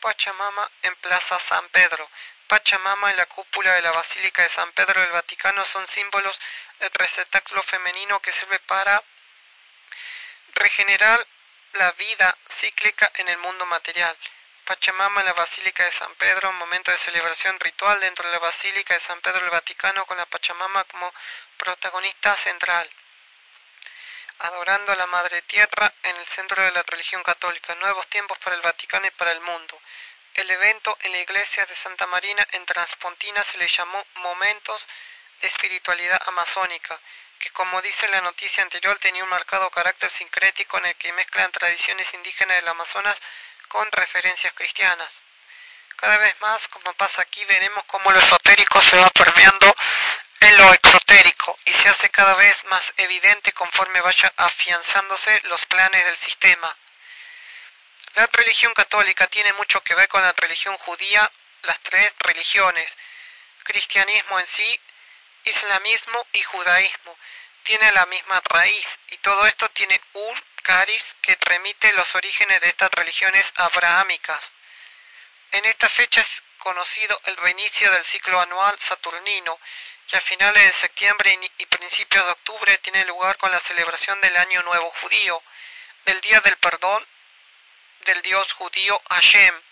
Pachamama 0.00 0.70
en 0.82 0.94
Plaza 0.96 1.38
San 1.48 1.68
Pedro. 1.70 2.08
Pachamama 2.48 3.12
y 3.12 3.16
la 3.16 3.26
cúpula 3.26 3.74
de 3.74 3.82
la 3.82 3.92
Basílica 3.92 4.42
de 4.42 4.48
San 4.50 4.72
Pedro 4.72 4.98
del 5.02 5.12
Vaticano 5.12 5.66
son 5.66 5.86
símbolos 5.88 6.40
del 6.80 6.90
receptáculo 6.94 7.62
femenino 7.64 8.20
que 8.20 8.32
sirve 8.32 8.58
para 8.60 9.02
regenerar 10.54 11.26
la 11.74 11.92
vida 11.92 12.36
cíclica 12.58 13.12
en 13.16 13.28
el 13.28 13.36
mundo 13.36 13.66
material. 13.66 14.16
Pachamama 14.64 15.20
en 15.20 15.26
la 15.26 15.34
Basílica 15.34 15.84
de 15.84 15.92
San 15.92 16.14
Pedro, 16.14 16.50
momento 16.52 16.90
de 16.90 16.98
celebración 16.98 17.60
ritual 17.60 18.00
dentro 18.00 18.26
de 18.26 18.32
la 18.32 18.38
Basílica 18.38 18.94
de 18.94 19.00
San 19.00 19.20
Pedro 19.20 19.40
del 19.40 19.50
Vaticano 19.50 20.06
con 20.06 20.16
la 20.16 20.26
Pachamama 20.26 20.84
como 20.84 21.12
protagonista 21.58 22.34
central. 22.38 22.88
Adorando 24.38 24.92
a 24.92 24.96
la 24.96 25.06
Madre 25.06 25.42
Tierra 25.42 25.92
en 26.02 26.16
el 26.16 26.26
centro 26.28 26.62
de 26.62 26.72
la 26.72 26.82
religión 26.82 27.22
católica, 27.22 27.74
nuevos 27.74 28.06
tiempos 28.08 28.38
para 28.38 28.56
el 28.56 28.62
Vaticano 28.62 29.06
y 29.06 29.10
para 29.10 29.32
el 29.32 29.40
mundo. 29.42 29.78
El 30.38 30.52
evento 30.52 30.96
en 31.00 31.10
la 31.10 31.18
iglesia 31.18 31.66
de 31.66 31.74
Santa 31.82 32.06
Marina 32.06 32.46
en 32.52 32.64
Transpontina 32.64 33.44
se 33.50 33.58
le 33.58 33.66
llamó 33.66 34.06
Momentos 34.22 34.86
de 35.40 35.48
Espiritualidad 35.48 36.22
Amazónica, 36.26 36.96
que 37.40 37.50
como 37.50 37.82
dice 37.82 38.06
la 38.06 38.20
noticia 38.20 38.62
anterior 38.62 38.96
tenía 39.00 39.24
un 39.24 39.30
marcado 39.30 39.68
carácter 39.72 40.12
sincrético 40.12 40.78
en 40.78 40.86
el 40.86 40.94
que 40.94 41.12
mezclan 41.12 41.50
tradiciones 41.50 42.06
indígenas 42.14 42.56
del 42.56 42.68
Amazonas 42.68 43.16
con 43.66 43.90
referencias 43.90 44.52
cristianas. 44.52 45.12
Cada 45.96 46.18
vez 46.18 46.40
más, 46.40 46.68
como 46.68 46.94
pasa 46.94 47.20
aquí, 47.20 47.44
veremos 47.46 47.84
cómo 47.86 48.12
lo 48.12 48.20
esotérico 48.20 48.80
se 48.80 48.96
va 48.96 49.10
permeando 49.10 49.74
en 50.38 50.56
lo 50.56 50.72
exotérico 50.72 51.58
y 51.64 51.72
se 51.72 51.88
hace 51.88 52.10
cada 52.10 52.36
vez 52.36 52.56
más 52.66 52.84
evidente 52.96 53.50
conforme 53.54 54.00
vaya 54.02 54.32
afianzándose 54.36 55.40
los 55.48 55.66
planes 55.66 56.04
del 56.04 56.18
sistema. 56.18 56.76
La 58.14 58.26
religión 58.32 58.72
católica 58.74 59.26
tiene 59.26 59.52
mucho 59.54 59.80
que 59.82 59.94
ver 59.94 60.08
con 60.08 60.22
la 60.22 60.32
religión 60.32 60.76
judía, 60.78 61.30
las 61.62 61.78
tres 61.80 62.12
religiones, 62.20 62.90
cristianismo 63.64 64.38
en 64.40 64.46
sí, 64.56 64.80
islamismo 65.44 66.26
y 66.32 66.42
judaísmo. 66.42 67.18
Tiene 67.62 67.92
la 67.92 68.06
misma 68.06 68.40
raíz 68.44 68.86
y 69.08 69.18
todo 69.18 69.46
esto 69.46 69.68
tiene 69.70 70.00
un 70.14 70.42
cariz 70.62 71.04
que 71.20 71.36
remite 71.40 71.92
los 71.92 72.14
orígenes 72.14 72.60
de 72.60 72.68
estas 72.68 72.90
religiones 72.92 73.44
abrahámicas. 73.56 74.50
En 75.52 75.64
esta 75.66 75.88
fecha 75.90 76.20
es 76.20 76.28
conocido 76.58 77.20
el 77.24 77.36
reinicio 77.36 77.90
del 77.90 78.04
ciclo 78.06 78.40
anual 78.40 78.78
saturnino, 78.88 79.58
que 80.06 80.16
a 80.16 80.20
finales 80.22 80.62
de 80.62 80.80
septiembre 80.80 81.38
y 81.58 81.66
principios 81.66 82.24
de 82.24 82.32
octubre 82.32 82.78
tiene 82.78 83.04
lugar 83.04 83.36
con 83.36 83.50
la 83.50 83.60
celebración 83.60 84.20
del 84.22 84.36
Año 84.36 84.62
Nuevo 84.62 84.90
Judío, 85.02 85.42
del 86.06 86.20
Día 86.22 86.40
del 86.40 86.56
Perdón 86.56 87.06
del 88.00 88.22
dios 88.22 88.52
judío 88.54 89.00
Hashem 89.10 89.62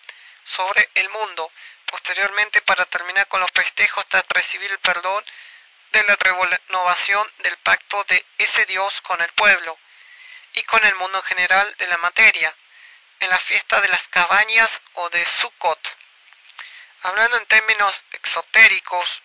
sobre 0.44 0.88
el 0.94 1.08
mundo, 1.08 1.50
posteriormente 1.86 2.62
para 2.62 2.84
terminar 2.86 3.26
con 3.28 3.40
los 3.40 3.50
festejos 3.52 4.06
tras 4.08 4.24
recibir 4.28 4.70
el 4.70 4.78
perdón 4.78 5.24
de 5.92 6.02
la 6.04 6.16
renovación 6.16 7.32
del 7.38 7.56
pacto 7.58 8.04
de 8.04 8.24
ese 8.38 8.66
dios 8.66 9.00
con 9.02 9.20
el 9.20 9.32
pueblo 9.32 9.78
y 10.52 10.62
con 10.64 10.84
el 10.84 10.94
mundo 10.96 11.18
en 11.18 11.24
general 11.24 11.74
de 11.78 11.86
la 11.86 11.96
materia, 11.98 12.54
en 13.20 13.30
la 13.30 13.38
fiesta 13.40 13.80
de 13.80 13.88
las 13.88 14.06
cabañas 14.08 14.70
o 14.94 15.08
de 15.10 15.24
Sukkot. 15.40 15.96
Hablando 17.02 17.36
en 17.36 17.46
términos 17.46 17.94
exotéricos, 18.12 19.22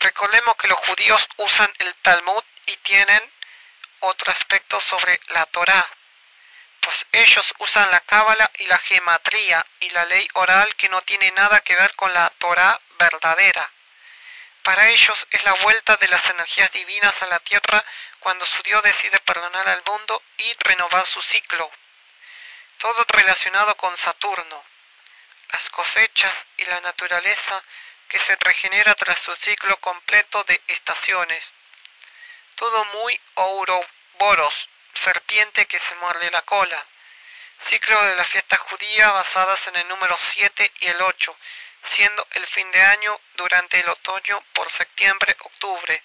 recordemos 0.00 0.56
que 0.56 0.68
los 0.68 0.78
judíos 0.80 1.28
usan 1.36 1.72
el 1.78 1.94
Talmud 1.96 2.42
y 2.66 2.76
tienen 2.78 3.32
otro 4.00 4.32
aspecto 4.32 4.80
sobre 4.80 5.20
la 5.28 5.46
Torá, 5.46 5.88
pues 6.80 6.96
ellos 7.12 7.54
usan 7.58 7.90
la 7.90 8.00
cábala 8.00 8.50
y 8.58 8.66
la 8.66 8.78
gematría 8.78 9.66
y 9.80 9.90
la 9.90 10.04
ley 10.06 10.26
oral 10.34 10.74
que 10.76 10.88
no 10.88 11.02
tiene 11.02 11.30
nada 11.32 11.60
que 11.60 11.76
ver 11.76 11.94
con 11.94 12.12
la 12.12 12.28
Torá 12.38 12.80
verdadera. 12.98 13.70
Para 14.62 14.88
ellos 14.88 15.26
es 15.30 15.42
la 15.44 15.54
vuelta 15.54 15.96
de 15.96 16.08
las 16.08 16.24
energías 16.28 16.70
divinas 16.72 17.14
a 17.22 17.26
la 17.26 17.38
tierra 17.40 17.84
cuando 18.18 18.44
su 18.46 18.62
Dios 18.62 18.82
decide 18.82 19.18
perdonar 19.20 19.68
al 19.68 19.82
mundo 19.86 20.22
y 20.36 20.54
renovar 20.60 21.06
su 21.06 21.22
ciclo. 21.22 21.70
Todo 22.78 23.04
relacionado 23.08 23.74
con 23.76 23.96
Saturno, 23.98 24.64
las 25.52 25.68
cosechas 25.70 26.32
y 26.58 26.64
la 26.66 26.80
naturaleza 26.80 27.62
que 28.08 28.18
se 28.20 28.36
regenera 28.36 28.94
tras 28.94 29.18
su 29.20 29.34
ciclo 29.36 29.76
completo 29.78 30.44
de 30.44 30.60
estaciones. 30.66 31.52
Todo 32.56 32.84
muy 32.86 33.18
ouroboros, 33.34 34.68
serpiente 34.94 35.66
que 35.66 35.78
se 35.78 35.94
muerde 35.96 36.30
la 36.30 36.42
cola. 36.42 36.86
Ciclo 37.68 38.02
de 38.06 38.16
la 38.16 38.24
fiesta 38.24 38.56
judía 38.56 39.10
basadas 39.10 39.66
en 39.66 39.76
el 39.76 39.88
número 39.88 40.16
7 40.34 40.72
y 40.80 40.86
el 40.86 41.00
8, 41.00 41.36
siendo 41.92 42.26
el 42.32 42.46
fin 42.48 42.70
de 42.70 42.82
año 42.82 43.20
durante 43.34 43.80
el 43.80 43.88
otoño 43.88 44.42
por 44.52 44.70
septiembre-octubre, 44.72 46.02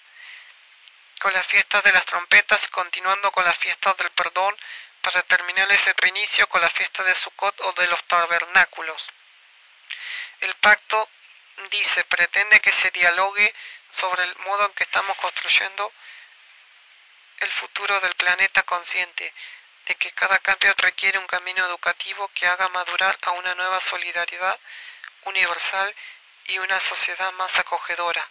con 1.18 1.32
las 1.32 1.46
fiestas 1.46 1.82
de 1.82 1.92
las 1.92 2.04
trompetas 2.04 2.60
continuando 2.68 3.32
con 3.32 3.44
las 3.44 3.56
fiestas 3.56 3.96
del 3.96 4.10
perdón 4.10 4.54
para 5.00 5.22
terminar 5.22 5.70
ese 5.72 5.94
reinicio 5.96 6.48
con 6.48 6.60
la 6.60 6.70
fiesta 6.70 7.02
de 7.04 7.14
Sukkot 7.14 7.60
o 7.62 7.72
de 7.72 7.86
los 7.86 8.04
tabernáculos. 8.04 9.02
El 10.40 10.54
pacto 10.56 11.08
dice, 11.70 12.04
pretende 12.04 12.60
que 12.60 12.72
se 12.72 12.90
dialogue 12.90 13.54
sobre 13.90 14.24
el 14.24 14.36
modo 14.40 14.66
en 14.66 14.72
que 14.74 14.84
estamos 14.84 15.16
construyendo 15.18 15.92
el 17.38 17.50
futuro 17.52 18.00
del 18.00 18.14
planeta 18.14 18.62
consciente 18.62 19.32
de 19.86 19.94
que 19.94 20.12
cada 20.12 20.38
cambio 20.38 20.74
requiere 20.78 21.18
un 21.18 21.26
camino 21.26 21.64
educativo 21.64 22.28
que 22.34 22.46
haga 22.46 22.68
madurar 22.68 23.16
a 23.22 23.30
una 23.32 23.54
nueva 23.54 23.80
solidaridad 23.80 24.58
universal 25.24 25.94
y 26.44 26.58
una 26.58 26.80
sociedad 26.80 27.32
más 27.32 27.56
acogedora. 27.58 28.28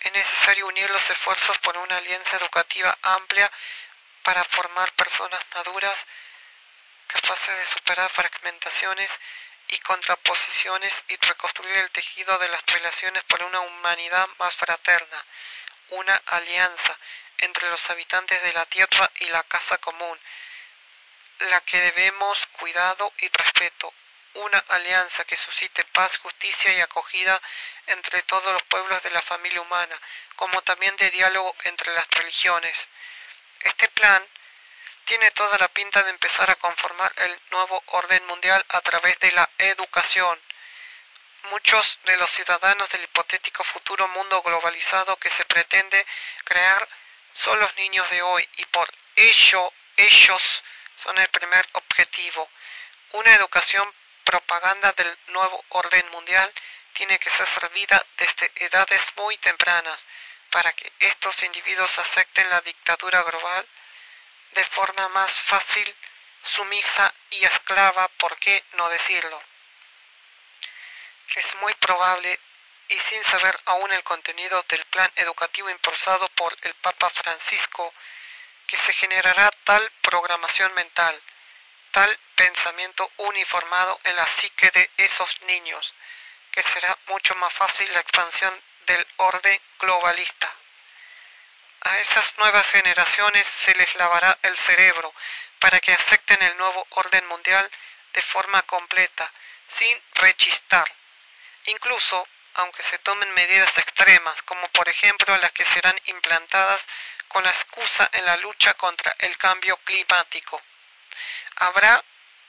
Es 0.00 0.12
necesario 0.12 0.66
unir 0.66 0.90
los 0.90 1.10
esfuerzos 1.10 1.58
por 1.58 1.76
una 1.76 1.96
alianza 1.96 2.36
educativa 2.36 2.96
amplia 3.02 3.50
para 4.22 4.44
formar 4.44 4.92
personas 4.92 5.40
maduras 5.54 5.96
capaces 7.06 7.56
de 7.56 7.66
superar 7.66 8.10
fragmentaciones 8.10 9.10
y 9.68 9.78
contraposiciones 9.78 10.92
y 11.08 11.16
reconstruir 11.16 11.76
el 11.76 11.90
tejido 11.90 12.38
de 12.38 12.48
las 12.48 12.62
relaciones 12.66 13.22
por 13.24 13.42
una 13.42 13.60
humanidad 13.60 14.28
más 14.38 14.54
fraterna, 14.56 15.24
una 15.90 16.14
alianza 16.26 16.98
entre 17.38 17.68
los 17.70 17.90
habitantes 17.90 18.42
de 18.42 18.52
la 18.52 18.66
tierra 18.66 19.10
y 19.16 19.26
la 19.26 19.42
casa 19.44 19.78
común, 19.78 20.18
la 21.40 21.60
que 21.60 21.78
debemos 21.78 22.38
cuidado 22.58 23.12
y 23.18 23.28
respeto, 23.28 23.92
una 24.34 24.58
alianza 24.68 25.24
que 25.24 25.36
suscite 25.36 25.84
paz, 25.84 26.16
justicia 26.18 26.72
y 26.72 26.80
acogida 26.80 27.40
entre 27.86 28.22
todos 28.22 28.52
los 28.52 28.62
pueblos 28.64 29.02
de 29.02 29.10
la 29.10 29.22
familia 29.22 29.60
humana, 29.60 30.00
como 30.36 30.62
también 30.62 30.96
de 30.96 31.10
diálogo 31.10 31.54
entre 31.64 31.92
las 31.94 32.08
religiones. 32.10 32.76
Este 33.60 33.88
plan 33.88 34.24
tiene 35.04 35.30
toda 35.30 35.56
la 35.58 35.68
pinta 35.68 36.02
de 36.02 36.10
empezar 36.10 36.50
a 36.50 36.56
conformar 36.56 37.12
el 37.16 37.40
nuevo 37.50 37.82
orden 37.86 38.26
mundial 38.26 38.64
a 38.68 38.80
través 38.82 39.18
de 39.20 39.32
la 39.32 39.48
educación. 39.58 40.38
Muchos 41.50 41.98
de 42.04 42.16
los 42.18 42.30
ciudadanos 42.32 42.88
del 42.90 43.04
hipotético 43.04 43.64
futuro 43.64 44.06
mundo 44.08 44.42
globalizado 44.42 45.16
que 45.16 45.30
se 45.30 45.44
pretende 45.46 46.04
crear 46.44 46.86
son 47.38 47.58
los 47.60 47.74
niños 47.76 48.08
de 48.10 48.22
hoy 48.22 48.48
y 48.56 48.64
por 48.66 48.88
ello 49.16 49.72
ellos 49.96 50.62
son 51.02 51.18
el 51.18 51.28
primer 51.28 51.68
objetivo. 51.72 52.48
Una 53.12 53.34
educación 53.34 53.92
propaganda 54.24 54.92
del 54.92 55.18
nuevo 55.28 55.64
orden 55.70 56.08
mundial 56.10 56.52
tiene 56.92 57.18
que 57.18 57.30
ser 57.30 57.48
servida 57.48 58.04
desde 58.16 58.52
edades 58.56 59.00
muy 59.16 59.36
tempranas 59.38 60.04
para 60.50 60.72
que 60.72 60.92
estos 60.98 61.42
individuos 61.42 61.98
acepten 61.98 62.48
la 62.50 62.60
dictadura 62.60 63.22
global 63.22 63.66
de 64.52 64.64
forma 64.64 65.08
más 65.10 65.32
fácil, 65.42 65.94
sumisa 66.42 67.14
y 67.30 67.44
esclava, 67.44 68.08
¿por 68.08 68.36
qué 68.38 68.64
no 68.72 68.88
decirlo? 68.88 69.42
Es 71.34 71.54
muy 71.56 71.74
probable 71.74 72.40
y 72.88 72.98
sin 73.08 73.22
saber 73.24 73.60
aún 73.66 73.92
el 73.92 74.02
contenido 74.02 74.64
del 74.68 74.84
plan 74.86 75.10
educativo 75.16 75.68
impulsado 75.70 76.28
por 76.30 76.56
el 76.62 76.74
Papa 76.74 77.10
Francisco, 77.10 77.92
que 78.66 78.76
se 78.78 78.92
generará 78.94 79.50
tal 79.64 79.90
programación 80.02 80.72
mental, 80.74 81.22
tal 81.90 82.18
pensamiento 82.34 83.10
uniformado 83.18 84.00
en 84.04 84.16
la 84.16 84.26
psique 84.36 84.70
de 84.70 84.90
esos 84.96 85.42
niños, 85.42 85.94
que 86.50 86.62
será 86.62 86.96
mucho 87.06 87.34
más 87.36 87.52
fácil 87.54 87.92
la 87.92 88.00
expansión 88.00 88.62
del 88.86 89.06
orden 89.16 89.60
globalista. 89.78 90.52
A 91.82 91.98
esas 91.98 92.36
nuevas 92.38 92.66
generaciones 92.66 93.46
se 93.64 93.74
les 93.74 93.94
lavará 93.94 94.36
el 94.42 94.56
cerebro 94.58 95.14
para 95.58 95.78
que 95.80 95.92
acepten 95.92 96.42
el 96.42 96.56
nuevo 96.56 96.86
orden 96.90 97.26
mundial 97.26 97.70
de 98.12 98.22
forma 98.22 98.62
completa, 98.62 99.32
sin 99.78 100.02
rechistar. 100.14 100.90
Incluso 101.66 102.26
aunque 102.58 102.82
se 102.84 102.98
tomen 102.98 103.32
medidas 103.34 103.70
extremas, 103.78 104.42
como 104.42 104.66
por 104.68 104.88
ejemplo 104.88 105.36
las 105.38 105.52
que 105.52 105.64
serán 105.66 105.96
implantadas 106.06 106.80
con 107.28 107.44
la 107.44 107.50
excusa 107.50 108.10
en 108.12 108.24
la 108.26 108.36
lucha 108.38 108.74
contra 108.74 109.14
el 109.20 109.36
cambio 109.38 109.76
climático. 109.78 110.60
Habrá 111.56 112.02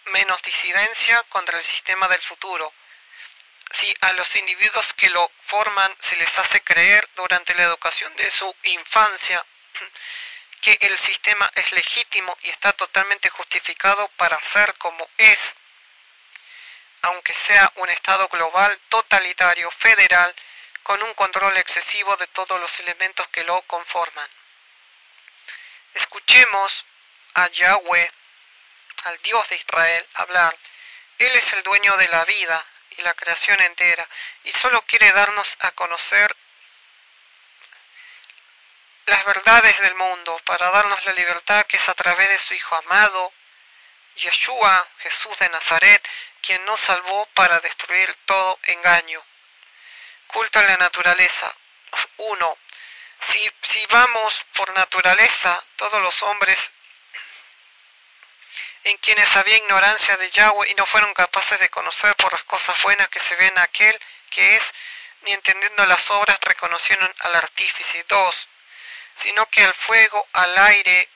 menos 0.06 0.42
disidencia 0.42 1.22
contra 1.30 1.60
el 1.60 1.66
sistema 1.66 2.08
del 2.08 2.22
futuro. 2.24 2.74
Si 3.80 3.96
a 4.02 4.14
los 4.14 4.36
individuos 4.36 4.88
que 4.96 5.12
lo 5.12 5.32
forman 5.46 5.96
se 6.02 6.16
les 6.16 6.38
hace 6.40 6.62
creer 6.62 7.08
durante 7.16 7.54
la 7.54 7.64
educación 7.64 8.16
de 8.16 8.32
su 8.32 8.56
infancia 8.64 9.46
que 10.62 10.76
el 10.82 10.98
sistema 11.02 11.52
es 11.54 11.72
legítimo 11.72 12.36
y 12.42 12.50
está 12.50 12.74
totalmente 12.74 13.30
justificado 13.30 14.08
para 14.18 14.40
ser 14.54 14.74
como 14.80 15.08
es, 15.18 15.38
aunque 17.10 17.34
sea 17.48 17.72
un 17.78 17.90
Estado 17.90 18.28
global, 18.28 18.80
totalitario, 18.88 19.72
federal, 19.80 20.34
con 20.84 21.02
un 21.02 21.14
control 21.16 21.58
excesivo 21.58 22.16
de 22.18 22.28
todos 22.28 22.60
los 22.62 22.80
elementos 22.80 23.28
que 23.30 23.44
lo 23.44 23.62
conforman. 23.64 24.30
Escuchemos 25.96 26.86
a 27.34 27.48
Yahweh, 27.48 28.12
al 29.06 29.20
Dios 29.24 29.50
de 29.50 29.56
Israel, 29.56 30.08
hablar. 30.14 30.56
Él 31.18 31.36
es 31.36 31.54
el 31.54 31.64
dueño 31.64 31.98
de 31.98 32.08
la 32.10 32.26
vida 32.26 32.64
y 32.92 33.02
la 33.02 33.16
creación 33.16 33.60
entera, 33.62 34.08
y 34.44 34.52
solo 34.54 34.82
quiere 34.84 35.12
darnos 35.12 35.48
a 35.62 35.72
conocer 35.72 36.36
las 39.08 39.26
verdades 39.26 39.80
del 39.80 39.96
mundo 39.96 40.40
para 40.46 40.70
darnos 40.70 41.04
la 41.06 41.14
libertad 41.14 41.66
que 41.66 41.78
es 41.78 41.90
a 41.90 41.96
través 41.96 42.30
de 42.30 42.40
su 42.40 42.54
Hijo 42.54 42.76
amado, 42.76 43.34
Yeshua, 44.16 44.88
Jesús 45.00 45.38
de 45.40 45.50
Nazaret, 45.50 46.08
quien 46.42 46.64
nos 46.66 46.80
salvó 46.82 47.26
para 47.34 47.60
destruir 47.60 48.16
todo 48.26 48.60
engaño. 48.64 49.24
Culto 50.28 50.60
a 50.60 50.64
la 50.64 50.78
naturaleza. 50.78 51.56
1. 52.18 52.58
Si, 53.32 53.86
vamos 53.88 54.46
por 54.54 54.74
naturaleza, 54.74 55.64
todos 55.76 56.02
los 56.02 56.24
hombres 56.24 56.58
en 58.84 58.98
quienes 58.98 59.36
había 59.36 59.58
ignorancia 59.58 60.16
de 60.18 60.32
Yahweh 60.32 60.70
y 60.70 60.76
no 60.76 60.86
fueron 60.86 61.14
capaces 61.14 61.60
de 61.60 61.70
conocer 61.70 62.16
por 62.16 62.32
las 62.32 62.44
cosas 62.44 62.82
buenas 62.82 63.10
que 63.10 63.20
se 63.20 63.36
ven 63.36 63.58
aquel 63.58 64.00
que 64.30 64.56
es, 64.56 64.64
ni 65.22 65.34
entendiendo 65.34 65.86
las 65.86 66.10
obras 66.12 66.38
reconocieron 66.42 67.14
al 67.20 67.36
artífice. 67.36 68.06
2 68.08 68.48
sino 69.24 69.46
que 69.48 69.64
al 69.64 69.74
fuego, 69.74 70.28
al 70.34 70.58
aire 70.58 71.10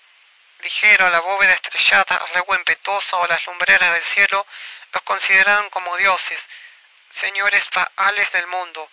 ligero, 0.63 1.09
la 1.09 1.19
bóveda 1.19 1.53
estrellada, 1.53 2.17
al 2.17 2.37
agua 2.37 2.57
impetuosa 2.57 3.17
o 3.17 3.27
las 3.27 3.45
lumbreras 3.45 3.93
del 3.93 4.03
cielo, 4.15 4.47
los 4.93 5.03
consideraron 5.03 5.69
como 5.69 5.95
dioses, 5.97 6.39
señores 7.21 7.63
paales 7.65 8.31
del 8.31 8.47
mundo. 8.47 8.89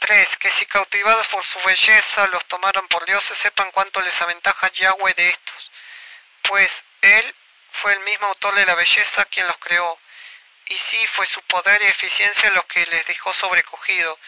3. 0.00 0.28
Que 0.38 0.50
si 0.52 0.66
cautivados 0.66 1.26
por 1.28 1.44
su 1.44 1.60
belleza 1.60 2.26
los 2.28 2.44
tomaron 2.46 2.88
por 2.88 3.04
dioses, 3.04 3.38
sepan 3.38 3.70
cuánto 3.70 4.00
les 4.00 4.20
aventaja 4.20 4.72
Yahweh 4.72 5.14
de 5.14 5.28
estos, 5.28 5.70
pues 6.42 6.70
Él 7.02 7.34
fue 7.74 7.92
el 7.92 8.00
mismo 8.00 8.26
autor 8.26 8.54
de 8.54 8.66
la 8.66 8.74
belleza 8.74 9.24
quien 9.26 9.46
los 9.46 9.58
creó, 9.58 9.98
y 10.66 10.76
sí 10.90 11.06
fue 11.14 11.26
su 11.26 11.40
poder 11.42 11.80
y 11.82 11.86
eficiencia 11.86 12.50
lo 12.50 12.66
que 12.66 12.86
les 12.86 13.06
dejó 13.06 13.32
sobrecogido. 13.34 14.18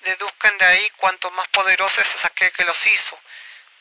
Deduzcan 0.00 0.58
de 0.58 0.66
ahí 0.66 0.90
cuánto 0.96 1.30
más 1.30 1.48
poderoso 1.48 2.00
es 2.00 2.24
aquel 2.24 2.52
que 2.52 2.64
los 2.64 2.86
hizo 2.86 3.18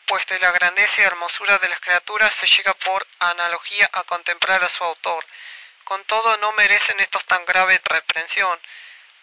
pues 0.06 0.26
de 0.28 0.40
la 0.40 0.52
grandeza 0.52 1.02
y 1.02 1.04
hermosura 1.04 1.58
de 1.60 1.70
las 1.70 1.80
criaturas 1.80 2.34
se 2.40 2.48
llega 2.48 2.74
por 2.74 3.06
analogía 3.20 3.90
a 3.94 4.04
contemplar 4.04 4.64
a 4.64 4.70
su 4.70 4.84
autor. 4.84 5.26
Con 5.84 6.04
todo 6.06 6.38
no 6.38 6.52
merecen 6.54 7.00
estos 7.00 7.26
tan 7.26 7.46
grave 7.46 7.82
reprensión, 7.84 8.60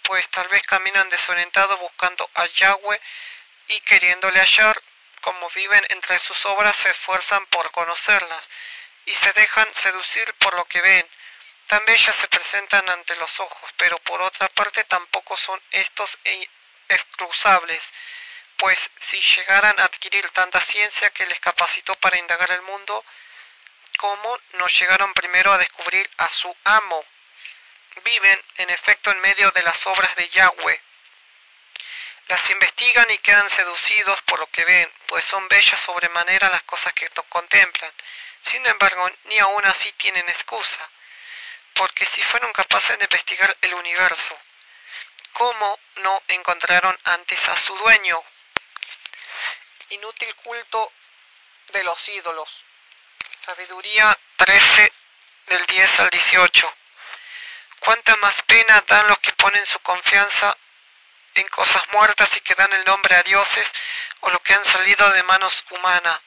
pues 0.03 0.29
tal 0.31 0.49
vez 0.49 0.63
caminan 0.63 1.09
desorientados 1.09 1.79
buscando 1.81 2.29
a 2.35 2.47
Yahweh 2.47 3.01
y 3.69 3.81
queriéndole 3.81 4.41
hallar, 4.41 4.81
como 5.21 5.49
viven 5.51 5.85
entre 5.91 6.19
sus 6.21 6.45
obras 6.47 6.75
se 6.77 6.91
esfuerzan 6.91 7.47
por 7.47 7.71
conocerlas 7.71 8.49
y 9.07 9.15
se 9.15 9.33
dejan 9.33 9.69
seducir 9.83 10.35
por 10.35 10.55
lo 10.55 10.65
que 10.65 10.81
ven. 10.81 11.09
Tan 11.67 11.85
bellas 11.85 12.17
se 12.17 12.29
presentan 12.29 12.89
ante 12.89 13.15
los 13.17 13.39
ojos, 13.39 13.71
pero 13.77 13.99
por 13.99 14.21
otra 14.23 14.49
parte 14.49 14.83
tampoco 14.85 15.37
son 15.37 15.61
estos 15.71 16.11
excruzables 16.89 17.81
pues 18.61 18.79
si 19.09 19.19
llegaran 19.23 19.81
a 19.81 19.85
adquirir 19.85 20.29
tanta 20.31 20.61
ciencia 20.61 21.09
que 21.11 21.27
les 21.27 21.41
capacitó 21.41 21.95
para 21.95 22.19
indagar 22.19 22.51
el 22.51 22.61
mundo, 22.61 23.03
¿cómo 23.97 24.39
no 24.53 24.69
llegaron 24.69 25.15
primero 25.15 25.51
a 25.51 25.59
descubrir 25.59 26.09
a 26.19 26.29
su 26.29 26.55
amo? 26.65 27.03
Viven, 28.05 28.45
en 28.59 28.69
efecto, 28.69 29.11
en 29.11 29.21
medio 29.21 29.51
de 29.53 29.63
las 29.63 29.87
obras 29.87 30.15
de 30.15 30.29
Yahweh. 30.29 30.83
Las 32.27 32.51
investigan 32.51 33.11
y 33.11 33.19
quedan 33.19 33.49
seducidos 33.49 34.21
por 34.23 34.39
lo 34.39 34.47
que 34.49 34.65
ven, 34.67 34.93
pues 35.07 35.25
son 35.25 35.49
bellas 35.49 35.81
sobremanera 35.81 36.51
las 36.51 36.63
cosas 36.65 36.93
que 36.93 37.09
contemplan. 37.31 37.93
Sin 38.45 38.65
embargo, 38.67 39.11
ni 39.25 39.39
aún 39.39 39.65
así 39.65 39.91
tienen 39.93 40.29
excusa, 40.29 40.91
porque 41.73 42.05
si 42.15 42.23
fueron 42.25 42.53
capaces 42.53 42.99
de 42.99 43.05
investigar 43.05 43.57
el 43.63 43.73
universo, 43.73 44.39
¿cómo 45.33 45.79
no 45.97 46.23
encontraron 46.29 46.99
antes 47.05 47.49
a 47.49 47.59
su 47.59 47.75
dueño? 47.79 48.23
Inútil 49.91 50.33
culto 50.37 50.93
de 51.73 51.83
los 51.83 52.09
ídolos. 52.11 52.49
Sabiduría 53.45 54.17
13 54.37 54.93
del 55.47 55.67
10 55.67 56.01
al 56.01 56.11
18. 56.11 56.75
Cuánta 57.81 58.15
más 58.17 58.41
pena 58.43 58.85
dan 58.87 59.09
los 59.09 59.19
que 59.19 59.33
ponen 59.33 59.67
su 59.67 59.81
confianza 59.81 60.57
en 61.35 61.49
cosas 61.49 61.83
muertas 61.89 62.29
y 62.37 62.41
que 62.41 62.55
dan 62.55 62.73
el 62.73 62.85
nombre 62.85 63.17
a 63.17 63.23
dioses 63.25 63.69
o 64.21 64.31
lo 64.31 64.39
que 64.41 64.55
han 64.55 64.65
salido 64.65 65.11
de 65.11 65.25
manos 65.25 65.65
humanas. 65.71 66.21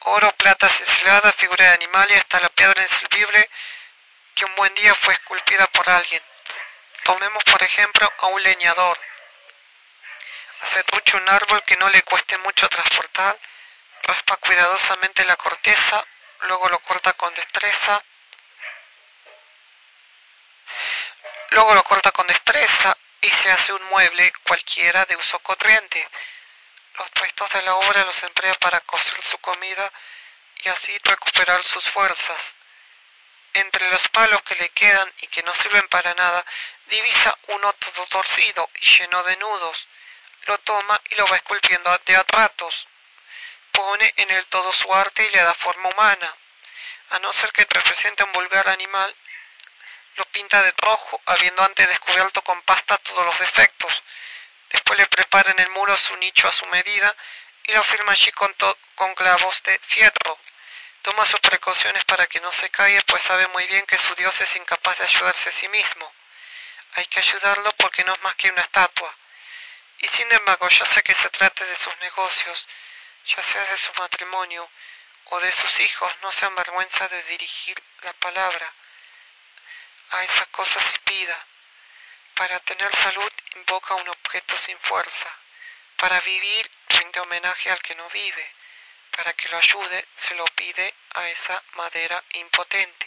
Oro, 0.00 0.30
plata 0.32 0.68
cincelada, 0.68 1.32
figura 1.32 1.64
de 1.64 1.74
animal 1.74 2.10
y 2.10 2.14
hasta 2.14 2.40
la 2.40 2.50
piedra 2.50 2.82
inservible 2.82 3.48
que 4.34 4.44
un 4.44 4.54
buen 4.54 4.74
día 4.74 4.94
fue 4.96 5.14
esculpida 5.14 5.66
por 5.68 5.88
alguien. 5.88 6.22
Tomemos 7.04 7.42
por 7.44 7.62
ejemplo 7.62 8.12
a 8.18 8.26
un 8.26 8.42
leñador 8.42 9.00
Hace 10.62 10.84
trucho 10.84 11.16
un 11.16 11.28
árbol 11.28 11.62
que 11.64 11.76
no 11.76 11.88
le 11.90 12.02
cueste 12.02 12.38
mucho 12.38 12.68
transportar, 12.68 13.36
raspa 14.04 14.36
cuidadosamente 14.36 15.24
la 15.24 15.34
corteza, 15.34 16.06
luego 16.42 16.68
lo 16.68 16.78
corta 16.78 17.12
con 17.14 17.34
destreza, 17.34 18.00
luego 21.50 21.74
lo 21.74 21.82
corta 21.82 22.12
con 22.12 22.28
destreza 22.28 22.96
y 23.20 23.28
se 23.28 23.50
hace 23.50 23.72
un 23.72 23.82
mueble 23.84 24.32
cualquiera 24.44 25.04
de 25.04 25.16
uso 25.16 25.40
corriente. 25.40 26.08
Los 26.94 27.10
restos 27.14 27.50
de 27.50 27.62
la 27.62 27.74
obra 27.74 28.04
los 28.04 28.22
emplea 28.22 28.54
para 28.54 28.80
cocer 28.82 29.20
su 29.24 29.38
comida 29.38 29.92
y 30.62 30.68
así 30.68 30.96
recuperar 31.02 31.64
sus 31.64 31.84
fuerzas. 31.90 32.42
Entre 33.54 33.90
los 33.90 34.08
palos 34.10 34.42
que 34.42 34.54
le 34.54 34.68
quedan 34.68 35.12
y 35.18 35.26
que 35.26 35.42
no 35.42 35.52
sirven 35.56 35.88
para 35.88 36.14
nada, 36.14 36.44
divisa 36.86 37.36
uno 37.48 37.72
todo 37.74 38.06
torcido 38.06 38.70
y 38.80 38.86
lleno 38.86 39.24
de 39.24 39.36
nudos 39.38 39.88
lo 40.46 40.58
toma 40.58 41.00
y 41.10 41.14
lo 41.14 41.26
va 41.26 41.36
esculpiendo 41.36 41.96
de 42.04 42.16
a 42.16 42.24
ratos. 42.28 42.86
Pone 43.72 44.12
en 44.16 44.30
él 44.30 44.46
todo 44.46 44.72
su 44.72 44.92
arte 44.94 45.24
y 45.24 45.30
le 45.30 45.42
da 45.42 45.54
forma 45.54 45.88
humana. 45.88 46.36
A 47.10 47.18
no 47.18 47.32
ser 47.32 47.52
que 47.52 47.66
represente 47.68 48.24
un 48.24 48.32
vulgar 48.32 48.68
animal, 48.68 49.14
lo 50.16 50.24
pinta 50.26 50.62
de 50.62 50.72
rojo, 50.76 51.20
habiendo 51.26 51.62
antes 51.62 51.88
descubierto 51.88 52.42
con 52.42 52.60
pasta 52.62 52.98
todos 52.98 53.24
los 53.24 53.38
defectos. 53.38 54.02
Después 54.70 54.98
le 54.98 55.06
prepara 55.06 55.50
en 55.50 55.60
el 55.60 55.70
muro 55.70 55.96
su 55.96 56.16
nicho 56.16 56.48
a 56.48 56.52
su 56.52 56.66
medida 56.66 57.14
y 57.64 57.72
lo 57.72 57.82
firma 57.84 58.12
allí 58.12 58.30
con, 58.32 58.54
clavos 59.14 59.62
de 59.64 59.78
fierro. 59.88 60.38
Toma 61.02 61.26
sus 61.26 61.40
precauciones 61.40 62.04
para 62.04 62.26
que 62.26 62.40
no 62.40 62.52
se 62.52 62.70
caiga, 62.70 63.00
pues 63.06 63.22
sabe 63.22 63.46
muy 63.48 63.66
bien 63.66 63.84
que 63.86 63.98
su 63.98 64.14
Dios 64.14 64.34
es 64.40 64.56
incapaz 64.56 64.98
de 64.98 65.04
ayudarse 65.04 65.48
a 65.48 65.52
sí 65.52 65.68
mismo. 65.68 66.12
Hay 66.94 67.06
que 67.06 67.20
ayudarlo 67.20 67.72
porque 67.72 68.04
no 68.04 68.14
es 68.14 68.22
más 68.22 68.34
que 68.36 68.50
una 68.50 68.62
estatua. 68.62 69.16
Y 70.02 70.08
sin 70.08 70.30
embargo, 70.32 70.68
ya 70.68 70.84
sea 70.86 71.02
que 71.02 71.14
se 71.14 71.30
trate 71.30 71.64
de 71.64 71.76
sus 71.76 71.96
negocios, 71.98 72.66
ya 73.24 73.42
sea 73.44 73.64
de 73.64 73.78
su 73.78 73.92
matrimonio 73.94 74.68
o 75.26 75.38
de 75.38 75.52
sus 75.52 75.80
hijos, 75.80 76.12
no 76.22 76.32
se 76.32 76.48
vergüenza 76.48 77.06
de 77.08 77.22
dirigir 77.22 77.80
la 78.00 78.12
palabra 78.14 78.72
a 80.10 80.24
esas 80.24 80.48
cosas 80.48 80.84
y 80.96 80.98
pida. 81.08 81.46
Para 82.34 82.58
tener 82.60 82.92
salud 82.96 83.32
invoca 83.54 83.94
un 83.94 84.08
objeto 84.08 84.58
sin 84.58 84.78
fuerza. 84.80 85.38
Para 85.96 86.20
vivir 86.20 86.68
rinde 86.88 87.20
homenaje 87.20 87.70
al 87.70 87.80
que 87.80 87.94
no 87.94 88.08
vive. 88.10 88.54
Para 89.12 89.32
que 89.34 89.48
lo 89.50 89.58
ayude 89.58 90.08
se 90.16 90.34
lo 90.34 90.44
pide 90.46 90.94
a 91.14 91.28
esa 91.28 91.62
madera 91.74 92.24
impotente. 92.30 93.06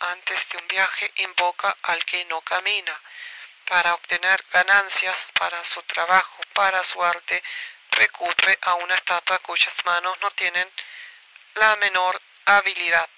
Antes 0.00 0.48
de 0.48 0.56
un 0.56 0.68
viaje 0.68 1.12
invoca 1.16 1.76
al 1.82 2.02
que 2.06 2.24
no 2.24 2.40
camina 2.40 2.98
para 3.68 3.94
obtener 3.94 4.44
ganancias 4.52 5.16
para 5.38 5.64
su 5.64 5.82
trabajo, 5.82 6.40
para 6.52 6.82
su 6.84 7.02
arte, 7.02 7.42
recurre 7.90 8.58
a 8.62 8.74
una 8.74 8.94
estatua 8.94 9.38
cuyas 9.40 9.74
manos 9.84 10.16
no 10.20 10.30
tienen 10.32 10.70
la 11.54 11.76
menor 11.76 12.20
habilidad. 12.46 13.08